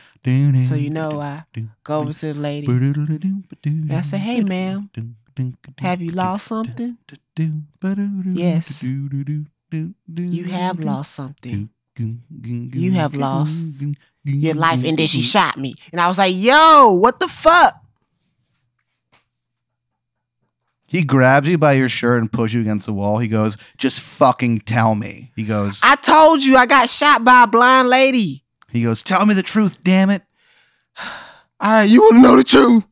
So 0.67 0.75
you 0.75 0.89
know, 0.91 1.19
I 1.19 1.43
go 1.83 1.99
over 2.01 2.13
to 2.13 2.33
the 2.33 2.39
lady. 2.39 2.67
And 2.67 3.91
I 3.91 4.01
say, 4.01 4.17
"Hey, 4.19 4.41
ma'am, 4.41 4.89
have 5.77 6.01
you 6.01 6.11
lost 6.11 6.47
something? 6.47 6.97
Yes. 8.35 8.83
You 8.83 10.45
have 10.45 10.79
lost 10.79 11.11
something. 11.15 11.69
You 11.97 12.91
have 12.93 13.13
lost 13.15 13.81
Your 14.25 14.53
life." 14.55 14.83
And 14.83 14.97
then 14.97 15.07
she 15.07 15.21
shot 15.23 15.57
me, 15.57 15.73
and 15.91 15.99
I 15.99 16.07
was 16.07 16.17
like, 16.19 16.35
"Yo, 16.35 16.93
what 17.01 17.19
the 17.19 17.27
fuck?" 17.27 17.73
He 20.89 21.03
grabs 21.03 21.47
you 21.47 21.59
by 21.59 21.73
your 21.73 21.87
shirt 21.87 22.19
and 22.19 22.31
pushes 22.31 22.55
you 22.55 22.61
against 22.61 22.87
the 22.87 22.93
wall. 22.93 23.19
He 23.19 23.27
goes, 23.27 23.57
"Just 23.77 24.01
fucking 24.01 24.61
tell 24.61 24.95
me." 24.95 25.31
He 25.35 25.43
goes, 25.43 25.79
I 25.83 25.95
told 25.95 26.43
you 26.43 26.57
I 26.57 26.65
got 26.65 26.89
shot 26.89 27.23
by 27.23 27.43
a 27.43 27.47
blind 27.47 27.89
lady. 27.89 28.43
"He 28.71 28.81
goes, 28.81 29.03
tell 29.03 29.25
me 29.27 29.35
the 29.35 29.43
truth, 29.43 29.83
damn 29.83 30.09
it." 30.09 30.23
All 31.61 31.71
right, 31.71 31.89
you 31.89 32.01
want 32.01 32.15
to 32.15 32.21
know 32.21 32.35
the 32.37 32.43
truth? 32.43 32.85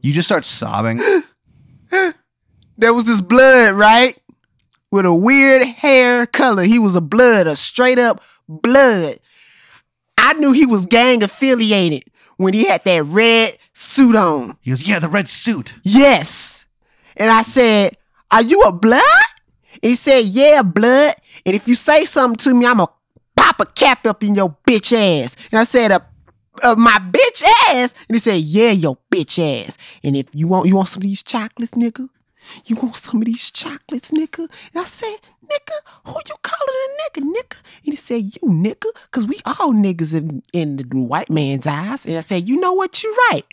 You 0.00 0.12
just 0.12 0.28
start 0.28 0.44
sobbing. 0.44 1.00
There 2.80 2.94
was 2.94 3.06
this 3.06 3.20
blood, 3.20 3.74
right? 3.74 4.16
With 4.92 5.04
a 5.04 5.12
weird 5.12 5.66
hair 5.66 6.26
color. 6.26 6.62
He 6.62 6.78
was 6.78 6.94
a 6.94 7.00
blood, 7.00 7.48
a 7.48 7.56
straight 7.56 7.98
up 7.98 8.22
blood. 8.48 9.18
I 10.16 10.34
knew 10.34 10.52
he 10.52 10.64
was 10.64 10.86
gang 10.86 11.24
affiliated 11.24 12.04
when 12.38 12.54
he 12.54 12.66
had 12.66 12.82
that 12.84 13.04
red 13.04 13.58
suit 13.72 14.16
on. 14.16 14.56
He 14.62 14.70
goes, 14.70 14.82
"Yeah, 14.82 14.98
the 14.98 15.08
red 15.08 15.28
suit." 15.28 15.74
Yes. 15.84 16.58
And 17.18 17.30
I 17.30 17.42
said, 17.42 17.96
Are 18.30 18.42
you 18.42 18.62
a 18.62 18.72
blood? 18.72 19.02
And 19.82 19.90
he 19.90 19.94
said, 19.94 20.24
Yeah, 20.24 20.62
blood. 20.62 21.14
And 21.44 21.54
if 21.54 21.68
you 21.68 21.74
say 21.74 22.04
something 22.04 22.36
to 22.36 22.54
me, 22.54 22.64
I'm 22.64 22.76
going 22.78 22.86
to 22.86 22.92
pop 23.36 23.60
a 23.60 23.66
cap 23.66 24.06
up 24.06 24.22
in 24.22 24.34
your 24.34 24.56
bitch 24.66 24.92
ass. 24.92 25.36
And 25.50 25.58
I 25.58 25.64
said, 25.64 25.90
uh, 25.92 26.00
uh, 26.62 26.76
my 26.76 26.98
bitch 26.98 27.42
ass. 27.68 27.94
And 28.08 28.16
he 28.16 28.20
said, 28.20 28.36
Yeah, 28.40 28.70
your 28.70 28.98
bitch 29.12 29.38
ass. 29.38 29.76
And 30.02 30.16
if 30.16 30.26
you 30.32 30.46
want, 30.46 30.66
you 30.66 30.76
want 30.76 30.88
some 30.88 31.02
of 31.02 31.08
these 31.08 31.22
chocolates, 31.22 31.72
nigga? 31.74 32.08
You 32.66 32.76
want 32.76 32.96
some 32.96 33.20
of 33.20 33.26
these 33.26 33.50
chocolates, 33.50 34.10
nigga? 34.10 34.38
And 34.40 34.76
I 34.80 34.84
said, 34.84 35.16
nigga, 35.44 35.74
who 36.06 36.14
you 36.26 36.34
calling 36.42 36.78
a 36.84 37.20
nigga, 37.20 37.24
nigga? 37.24 37.62
And 37.84 37.92
he 37.92 37.96
said, 37.96 38.22
you 38.22 38.40
nigga, 38.48 38.86
because 39.04 39.26
we 39.26 39.38
all 39.44 39.72
niggas 39.72 40.14
in, 40.14 40.42
in 40.52 40.76
the 40.76 40.84
white 41.02 41.30
man's 41.30 41.66
eyes. 41.66 42.06
And 42.06 42.16
I 42.16 42.20
said, 42.20 42.48
you 42.48 42.58
know 42.60 42.72
what, 42.72 43.02
you 43.02 43.16
right. 43.30 43.44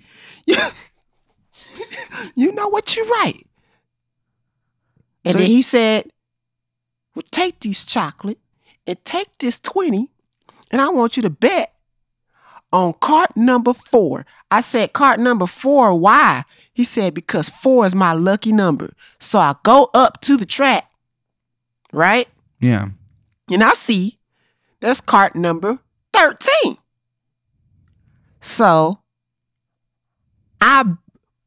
You, 0.45 0.55
you 2.35 2.51
know 2.53 2.67
what, 2.67 2.95
you 2.95 3.03
right. 3.21 3.45
And 5.23 5.33
So 5.33 5.37
then 5.39 5.47
he- 5.47 5.55
he 5.55 5.61
said, 5.61 6.09
well, 7.15 7.23
take 7.31 7.59
these 7.61 7.83
chocolate 7.83 8.39
and 8.87 9.03
take 9.05 9.37
this 9.39 9.59
20, 9.59 10.09
and 10.71 10.81
I 10.81 10.89
want 10.89 11.15
you 11.17 11.23
to 11.23 11.29
bet 11.29 11.73
on 12.75 12.93
cart 12.99 13.35
number 13.37 13.73
four. 13.73 14.25
I 14.51 14.61
said, 14.61 14.93
cart 14.93 15.19
number 15.19 15.47
four, 15.47 15.97
why? 15.97 16.43
He 16.73 16.83
said, 16.83 17.13
because 17.13 17.49
four 17.49 17.85
is 17.85 17.95
my 17.95 18.11
lucky 18.11 18.51
number. 18.51 18.93
So 19.17 19.39
I 19.39 19.55
go 19.63 19.89
up 19.93 20.19
to 20.21 20.35
the 20.35 20.45
track, 20.45 20.89
right? 21.93 22.27
Yeah. 22.59 22.89
And 23.49 23.63
I 23.63 23.71
see 23.71 24.19
that's 24.81 24.99
cart 24.99 25.35
number 25.35 25.79
13. 26.13 26.77
So 28.41 28.99
I 30.59 30.83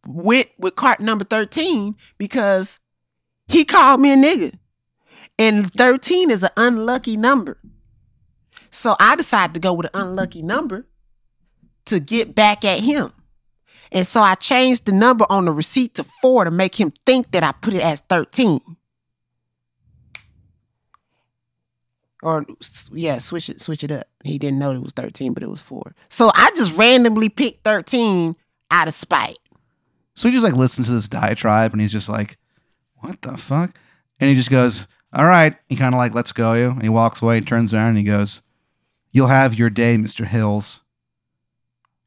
went 0.07 0.49
with 0.59 0.77
cart 0.77 1.01
number 1.01 1.25
13 1.25 1.95
because 2.17 2.81
he 3.47 3.65
called 3.65 4.01
me 4.01 4.13
a 4.13 4.17
nigga. 4.17 4.55
And 5.39 5.71
13 5.73 6.31
is 6.31 6.43
an 6.43 6.51
unlucky 6.57 7.17
number. 7.17 7.59
So 8.71 8.97
I 8.99 9.15
decided 9.15 9.55
to 9.55 9.61
go 9.61 9.75
with 9.75 9.87
an 9.87 10.01
unlucky 10.01 10.43
number 10.43 10.87
to 11.89 12.01
get 12.01 12.35
back 12.35 12.65
at 12.65 12.81
him. 12.81 13.13
And 13.91 14.07
so 14.07 14.21
I 14.21 14.35
changed 14.35 14.87
the 14.87 14.93
number 14.93 15.27
on 15.31 15.45
the 15.47 15.53
receipt 15.53 15.95
to 15.95 16.05
four 16.21 16.45
to 16.45 16.51
make 16.51 16.79
him 16.79 16.93
think 17.07 17.31
that 17.33 17.43
I 17.43 17.53
put 17.53 17.75
it 17.75 17.83
as 17.83 18.01
13. 18.01 18.61
Or 22.23 22.45
yeah, 22.93 23.19
switch 23.19 23.49
it, 23.49 23.61
switch 23.61 23.85
it 23.85 23.93
up. 23.93 24.07
He 24.25 24.39
didn't 24.39 24.59
know 24.59 24.73
it 24.73 24.83
was 24.83 24.93
13, 24.93 25.33
but 25.33 25.43
it 25.43 25.49
was 25.49 25.63
four. 25.63 25.95
So 26.09 26.31
I 26.35 26.51
just 26.57 26.77
randomly 26.77 27.29
picked 27.29 27.65
13 27.65 28.37
out 28.71 28.89
of 28.89 28.95
spite. 28.95 29.39
So 30.15 30.29
he 30.29 30.33
just 30.33 30.45
like 30.45 30.55
listens 30.55 30.89
to 30.89 30.95
this 30.95 31.09
diatribe 31.09 31.73
and 31.73 31.81
he's 31.81 31.93
just 31.93 32.09
like, 32.09 32.39
what 32.97 33.23
the 33.23 33.37
fuck? 33.37 33.79
And 34.19 34.29
he 34.29 34.35
just 34.35 34.51
goes, 34.51 34.89
all 35.13 35.27
right. 35.27 35.55
He 35.69 35.77
kind 35.77 35.95
of 35.95 35.99
like 35.99 36.15
lets 36.15 36.33
go 36.33 36.55
you 36.55 36.71
and 36.71 36.83
he 36.83 36.89
walks 36.89 37.23
away 37.23 37.39
and 37.39 37.47
turns 37.47 37.73
around 37.73 37.91
and 37.91 37.99
he 37.99 38.05
goes, 38.05 38.43
you'll 39.13 39.29
have 39.29 39.59
your 39.59 39.71
day, 39.71 39.97
Mr. 39.97 40.27
Hills. 40.27 40.81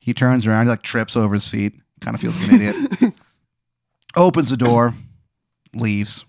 He 0.02 0.16
turns 0.16 0.48
around, 0.48 0.66
he 0.66 0.70
like 0.72 0.82
trips 0.82 1.16
over 1.16 1.36
his 1.36 1.48
feet, 1.48 1.76
kind 2.02 2.16
of 2.16 2.22
feels 2.22 2.36
like 2.38 2.52
an 2.52 2.56
idiot. 2.56 3.14
Opens 4.16 4.50
the 4.50 4.58
door, 4.58 4.96
leaves. 5.76 6.26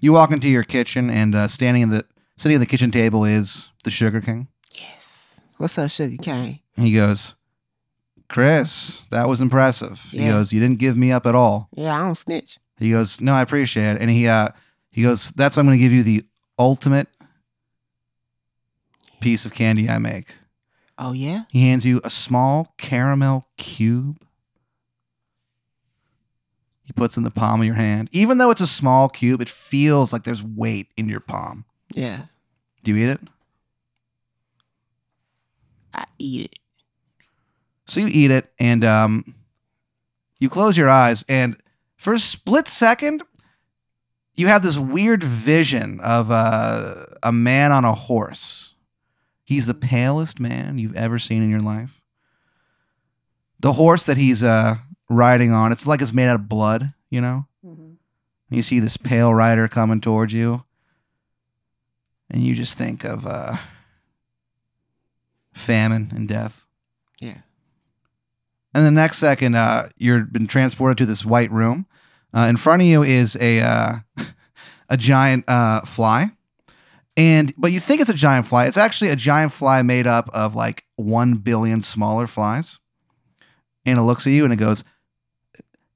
You 0.00 0.14
walk 0.14 0.30
into 0.32 0.48
your 0.48 0.64
kitchen 0.64 1.10
and 1.10 1.34
uh, 1.34 1.46
standing 1.48 1.82
in 1.82 1.90
the 1.90 2.06
sitting 2.38 2.56
at 2.56 2.60
the 2.60 2.66
kitchen 2.66 2.90
table 2.90 3.24
is 3.24 3.70
the 3.84 3.90
Sugar 3.90 4.22
King. 4.22 4.48
Yes. 4.74 5.38
What's 5.58 5.76
up, 5.78 5.90
Sugar 5.90 6.16
King? 6.22 6.60
And 6.74 6.86
he 6.86 6.94
goes, 6.94 7.34
Chris, 8.28 9.02
that 9.10 9.28
was 9.28 9.42
impressive. 9.42 10.00
He 10.10 10.26
goes, 10.26 10.54
You 10.54 10.60
didn't 10.60 10.78
give 10.78 10.96
me 10.96 11.12
up 11.12 11.26
at 11.26 11.34
all. 11.34 11.68
Yeah, 11.76 11.94
I 12.00 12.04
don't 12.04 12.14
snitch. 12.14 12.58
He 12.78 12.90
goes, 12.92 13.20
No, 13.20 13.34
I 13.34 13.42
appreciate 13.42 13.92
it. 13.96 14.00
And 14.00 14.10
he 14.10 14.26
uh 14.26 14.48
he 14.90 15.02
goes, 15.02 15.32
That's 15.32 15.56
why 15.56 15.60
I'm 15.60 15.66
gonna 15.66 15.76
give 15.76 15.92
you 15.92 16.02
the 16.02 16.24
ultimate 16.58 17.08
piece 19.20 19.44
of 19.44 19.52
candy 19.52 19.88
I 19.88 19.98
make. 19.98 20.34
Oh 20.98 21.12
yeah? 21.12 21.44
He 21.50 21.68
hands 21.68 21.84
you 21.84 22.00
a 22.04 22.10
small 22.10 22.74
caramel 22.78 23.46
cube 23.56 24.26
he 26.86 26.92
puts 26.92 27.16
in 27.16 27.24
the 27.24 27.32
palm 27.32 27.60
of 27.60 27.66
your 27.66 27.74
hand. 27.74 28.08
Even 28.12 28.38
though 28.38 28.52
it's 28.52 28.60
a 28.60 28.66
small 28.66 29.08
cube, 29.08 29.40
it 29.40 29.48
feels 29.48 30.12
like 30.12 30.22
there's 30.22 30.44
weight 30.44 30.86
in 30.96 31.08
your 31.08 31.18
palm. 31.18 31.64
Yeah. 31.92 32.26
Do 32.84 32.94
you 32.94 33.04
eat 33.04 33.10
it? 33.10 33.20
I 35.92 36.04
eat 36.16 36.44
it. 36.44 36.58
So 37.88 37.98
you 37.98 38.06
eat 38.06 38.30
it 38.30 38.52
and 38.60 38.84
um, 38.84 39.34
you 40.38 40.48
close 40.48 40.78
your 40.78 40.88
eyes, 40.88 41.24
and 41.28 41.56
for 41.96 42.12
a 42.12 42.18
split 42.20 42.68
second, 42.68 43.22
you 44.36 44.46
have 44.46 44.62
this 44.62 44.78
weird 44.78 45.24
vision 45.24 45.98
of 46.00 46.30
uh, 46.30 47.06
a 47.22 47.32
man 47.32 47.72
on 47.72 47.84
a 47.84 47.94
horse. 47.94 48.65
He's 49.46 49.66
the 49.66 49.74
palest 49.74 50.40
man 50.40 50.76
you've 50.76 50.96
ever 50.96 51.20
seen 51.20 51.40
in 51.40 51.48
your 51.48 51.60
life. 51.60 52.02
The 53.60 53.74
horse 53.74 54.02
that 54.04 54.16
he's 54.16 54.42
uh, 54.42 54.78
riding 55.08 55.52
on, 55.52 55.70
it's 55.70 55.86
like 55.86 56.02
it's 56.02 56.12
made 56.12 56.26
out 56.26 56.34
of 56.34 56.48
blood, 56.48 56.92
you 57.10 57.20
know? 57.20 57.46
You 58.50 58.62
see 58.62 58.80
this 58.80 58.96
pale 58.96 59.32
rider 59.32 59.68
coming 59.68 60.00
towards 60.00 60.32
you, 60.32 60.64
and 62.28 62.42
you 62.42 62.56
just 62.56 62.74
think 62.74 63.04
of 63.04 63.24
uh, 63.24 63.56
famine 65.52 66.12
and 66.14 66.26
death. 66.26 66.66
Yeah. 67.20 67.38
And 68.74 68.84
the 68.84 68.90
next 68.90 69.18
second, 69.18 69.54
uh, 69.54 69.90
you're 69.96 70.24
been 70.24 70.48
transported 70.48 70.98
to 70.98 71.06
this 71.06 71.24
white 71.24 71.52
room. 71.52 71.86
Uh, 72.34 72.46
in 72.48 72.56
front 72.56 72.82
of 72.82 72.88
you 72.88 73.02
is 73.04 73.36
a 73.40 73.60
uh, 73.60 73.96
a 74.88 74.96
giant 74.96 75.48
uh, 75.48 75.82
fly, 75.82 76.30
and 77.16 77.54
but 77.56 77.72
you 77.72 77.80
think 77.80 78.00
it's 78.00 78.10
a 78.10 78.14
giant 78.14 78.46
fly. 78.46 78.66
It's 78.66 78.76
actually 78.76 79.10
a 79.10 79.16
giant 79.16 79.52
fly 79.52 79.82
made 79.82 80.06
up 80.06 80.28
of 80.34 80.54
like 80.54 80.84
one 80.96 81.34
billion 81.36 81.82
smaller 81.82 82.26
flies. 82.26 82.78
And 83.84 83.98
it 83.98 84.02
looks 84.02 84.26
at 84.26 84.32
you 84.32 84.44
and 84.44 84.52
it 84.52 84.56
goes, 84.56 84.84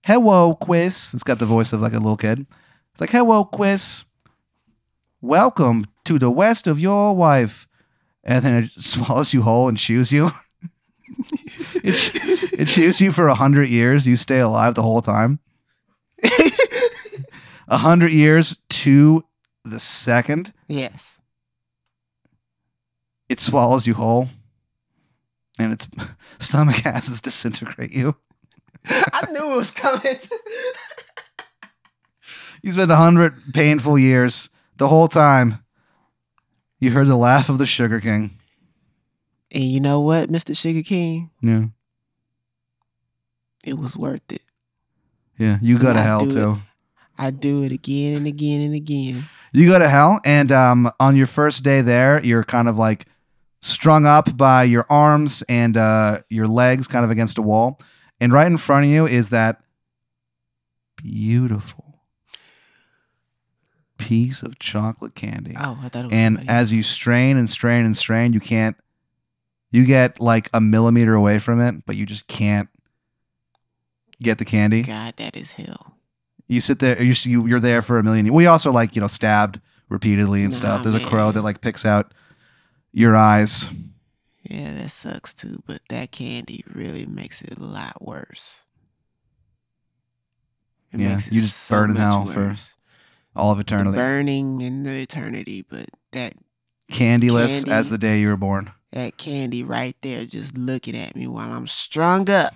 "Hello, 0.04 0.54
Quiz." 0.54 1.12
It's 1.12 1.22
got 1.22 1.38
the 1.38 1.46
voice 1.46 1.72
of 1.72 1.80
like 1.80 1.92
a 1.92 1.98
little 1.98 2.16
kid. 2.16 2.46
It's 2.92 3.00
like, 3.00 3.10
"Hello, 3.10 3.44
Quiz. 3.44 4.04
Welcome 5.20 5.86
to 6.04 6.18
the 6.18 6.30
west 6.30 6.66
of 6.66 6.80
your 6.80 7.14
wife." 7.14 7.66
And 8.24 8.44
then 8.44 8.64
it 8.64 8.70
swallows 8.82 9.34
you 9.34 9.42
whole 9.42 9.68
and 9.68 9.76
chews 9.76 10.12
you. 10.12 10.30
it, 11.82 12.60
it 12.60 12.66
chews 12.66 13.00
you 13.00 13.10
for 13.12 13.28
a 13.28 13.34
hundred 13.34 13.68
years. 13.68 14.06
You 14.06 14.16
stay 14.16 14.38
alive 14.38 14.74
the 14.74 14.82
whole 14.82 15.02
time. 15.02 15.40
A 17.68 17.78
hundred 17.78 18.10
years 18.10 18.64
to 18.68 19.24
the 19.64 19.80
second 19.80 20.52
Yes. 20.68 21.20
it 23.28 23.40
swallows 23.40 23.86
you 23.86 23.94
whole, 23.94 24.28
and 25.58 25.72
its 25.72 25.86
stomach 26.38 26.84
acids 26.86 27.20
disintegrate 27.20 27.92
you. 27.92 28.16
I 28.86 29.30
knew 29.30 29.52
it 29.52 29.56
was 29.56 29.70
coming. 29.70 30.16
You 32.62 32.72
spent 32.72 32.90
a 32.90 32.96
hundred 32.96 33.34
painful 33.54 33.98
years. 33.98 34.50
The 34.76 34.88
whole 34.88 35.08
time, 35.08 35.62
you 36.78 36.90
heard 36.90 37.08
the 37.08 37.16
laugh 37.16 37.48
of 37.48 37.58
the 37.58 37.66
Sugar 37.66 38.00
King. 38.00 38.38
and 39.50 39.64
you 39.64 39.80
know 39.80 40.00
what, 40.00 40.30
Mr. 40.30 40.56
Sugar 40.56 40.82
King? 40.82 41.30
Yeah, 41.42 41.64
It 43.64 43.78
was 43.78 43.96
worth 43.96 44.30
it. 44.32 44.42
yeah. 45.38 45.58
You 45.60 45.78
go 45.78 45.92
to 45.92 45.98
I 45.98 46.02
hell 46.02 46.20
do 46.20 46.26
it. 46.26 46.32
too. 46.32 46.58
I 47.18 47.30
do 47.30 47.62
it 47.64 47.72
again 47.72 48.16
and 48.16 48.26
again 48.26 48.60
and 48.62 48.74
again. 48.74 49.24
You 49.52 49.68
go 49.68 49.78
to 49.78 49.88
hell, 49.88 50.20
and 50.24 50.52
um, 50.52 50.90
on 51.00 51.16
your 51.16 51.26
first 51.26 51.64
day 51.64 51.80
there, 51.80 52.24
you're 52.24 52.44
kind 52.44 52.68
of 52.68 52.76
like 52.78 53.06
strung 53.62 54.06
up 54.06 54.36
by 54.36 54.62
your 54.64 54.86
arms 54.88 55.42
and 55.48 55.76
uh, 55.76 56.20
your 56.28 56.46
legs, 56.46 56.86
kind 56.86 57.04
of 57.04 57.10
against 57.10 57.38
a 57.38 57.42
wall. 57.42 57.78
And 58.20 58.32
right 58.32 58.46
in 58.46 58.56
front 58.58 58.86
of 58.86 58.90
you 58.90 59.06
is 59.06 59.30
that 59.30 59.62
beautiful 60.96 62.00
piece 63.98 64.42
of 64.42 64.58
chocolate 64.58 65.14
candy. 65.14 65.54
Oh, 65.58 65.78
I 65.82 65.88
thought 65.88 66.04
it 66.04 66.08
was 66.08 66.14
and 66.14 66.36
somebody 66.36 66.48
as 66.48 66.72
you 66.72 66.82
strain 66.82 67.36
and 67.36 67.48
strain 67.48 67.84
and 67.84 67.96
strain, 67.96 68.32
you 68.32 68.40
can't. 68.40 68.76
You 69.72 69.84
get 69.84 70.20
like 70.20 70.50
a 70.52 70.60
millimeter 70.60 71.14
away 71.14 71.38
from 71.38 71.60
it, 71.60 71.86
but 71.86 71.94
you 71.94 72.04
just 72.04 72.26
can't 72.26 72.68
get 74.20 74.38
the 74.38 74.44
candy. 74.44 74.82
God, 74.82 75.16
that 75.18 75.36
is 75.36 75.52
hell. 75.52 75.96
You 76.50 76.60
sit 76.60 76.80
there. 76.80 77.00
You 77.02 77.14
you- 77.24 77.46
you're 77.46 77.60
there 77.60 77.80
for 77.80 77.98
a 77.98 78.02
million. 78.02 78.32
We 78.34 78.46
also 78.46 78.72
like 78.72 78.96
you 78.96 79.00
know 79.00 79.06
stabbed 79.06 79.60
repeatedly 79.88 80.42
and 80.42 80.52
Nah, 80.52 80.58
stuff. 80.58 80.82
There's 80.82 80.94
a 80.96 81.00
crow 81.06 81.26
man. 81.26 81.34
that 81.34 81.42
like 81.42 81.60
picks 81.60 81.86
out 81.86 82.12
your 82.92 83.14
eyes. 83.16 83.70
Yeah, 84.42 84.72
that 84.74 84.90
sucks 84.90 85.32
too, 85.32 85.62
but 85.66 85.80
that 85.90 86.10
candy 86.10 86.64
really 86.72 87.06
makes 87.06 87.40
it 87.42 87.56
a 87.58 87.62
lot 87.62 88.02
worse. 88.04 88.62
It 90.92 91.00
Yeah, 91.00 91.10
makes 91.14 91.28
it 91.28 91.32
you 91.34 91.40
just 91.42 91.70
burn 91.70 91.90
in 91.90 91.96
hell 91.96 92.26
for. 92.26 92.56
All 93.36 93.52
of 93.52 93.58
The 93.58 93.62
eternity. 93.62 93.96
burning 93.96 94.60
in 94.60 94.82
the 94.82 95.02
eternity, 95.02 95.62
but 95.68 95.86
that 96.12 96.34
Candyless 96.90 97.58
Candy. 97.64 97.70
as 97.70 97.90
the 97.90 97.98
day 97.98 98.18
you 98.20 98.28
were 98.28 98.36
born. 98.36 98.72
that 98.92 99.16
candy 99.16 99.62
right 99.62 99.94
there 100.02 100.24
just 100.26 100.58
looking 100.58 100.96
at 100.96 101.14
me 101.14 101.28
while 101.28 101.52
I'm 101.52 101.68
strung 101.68 102.28
up. 102.28 102.52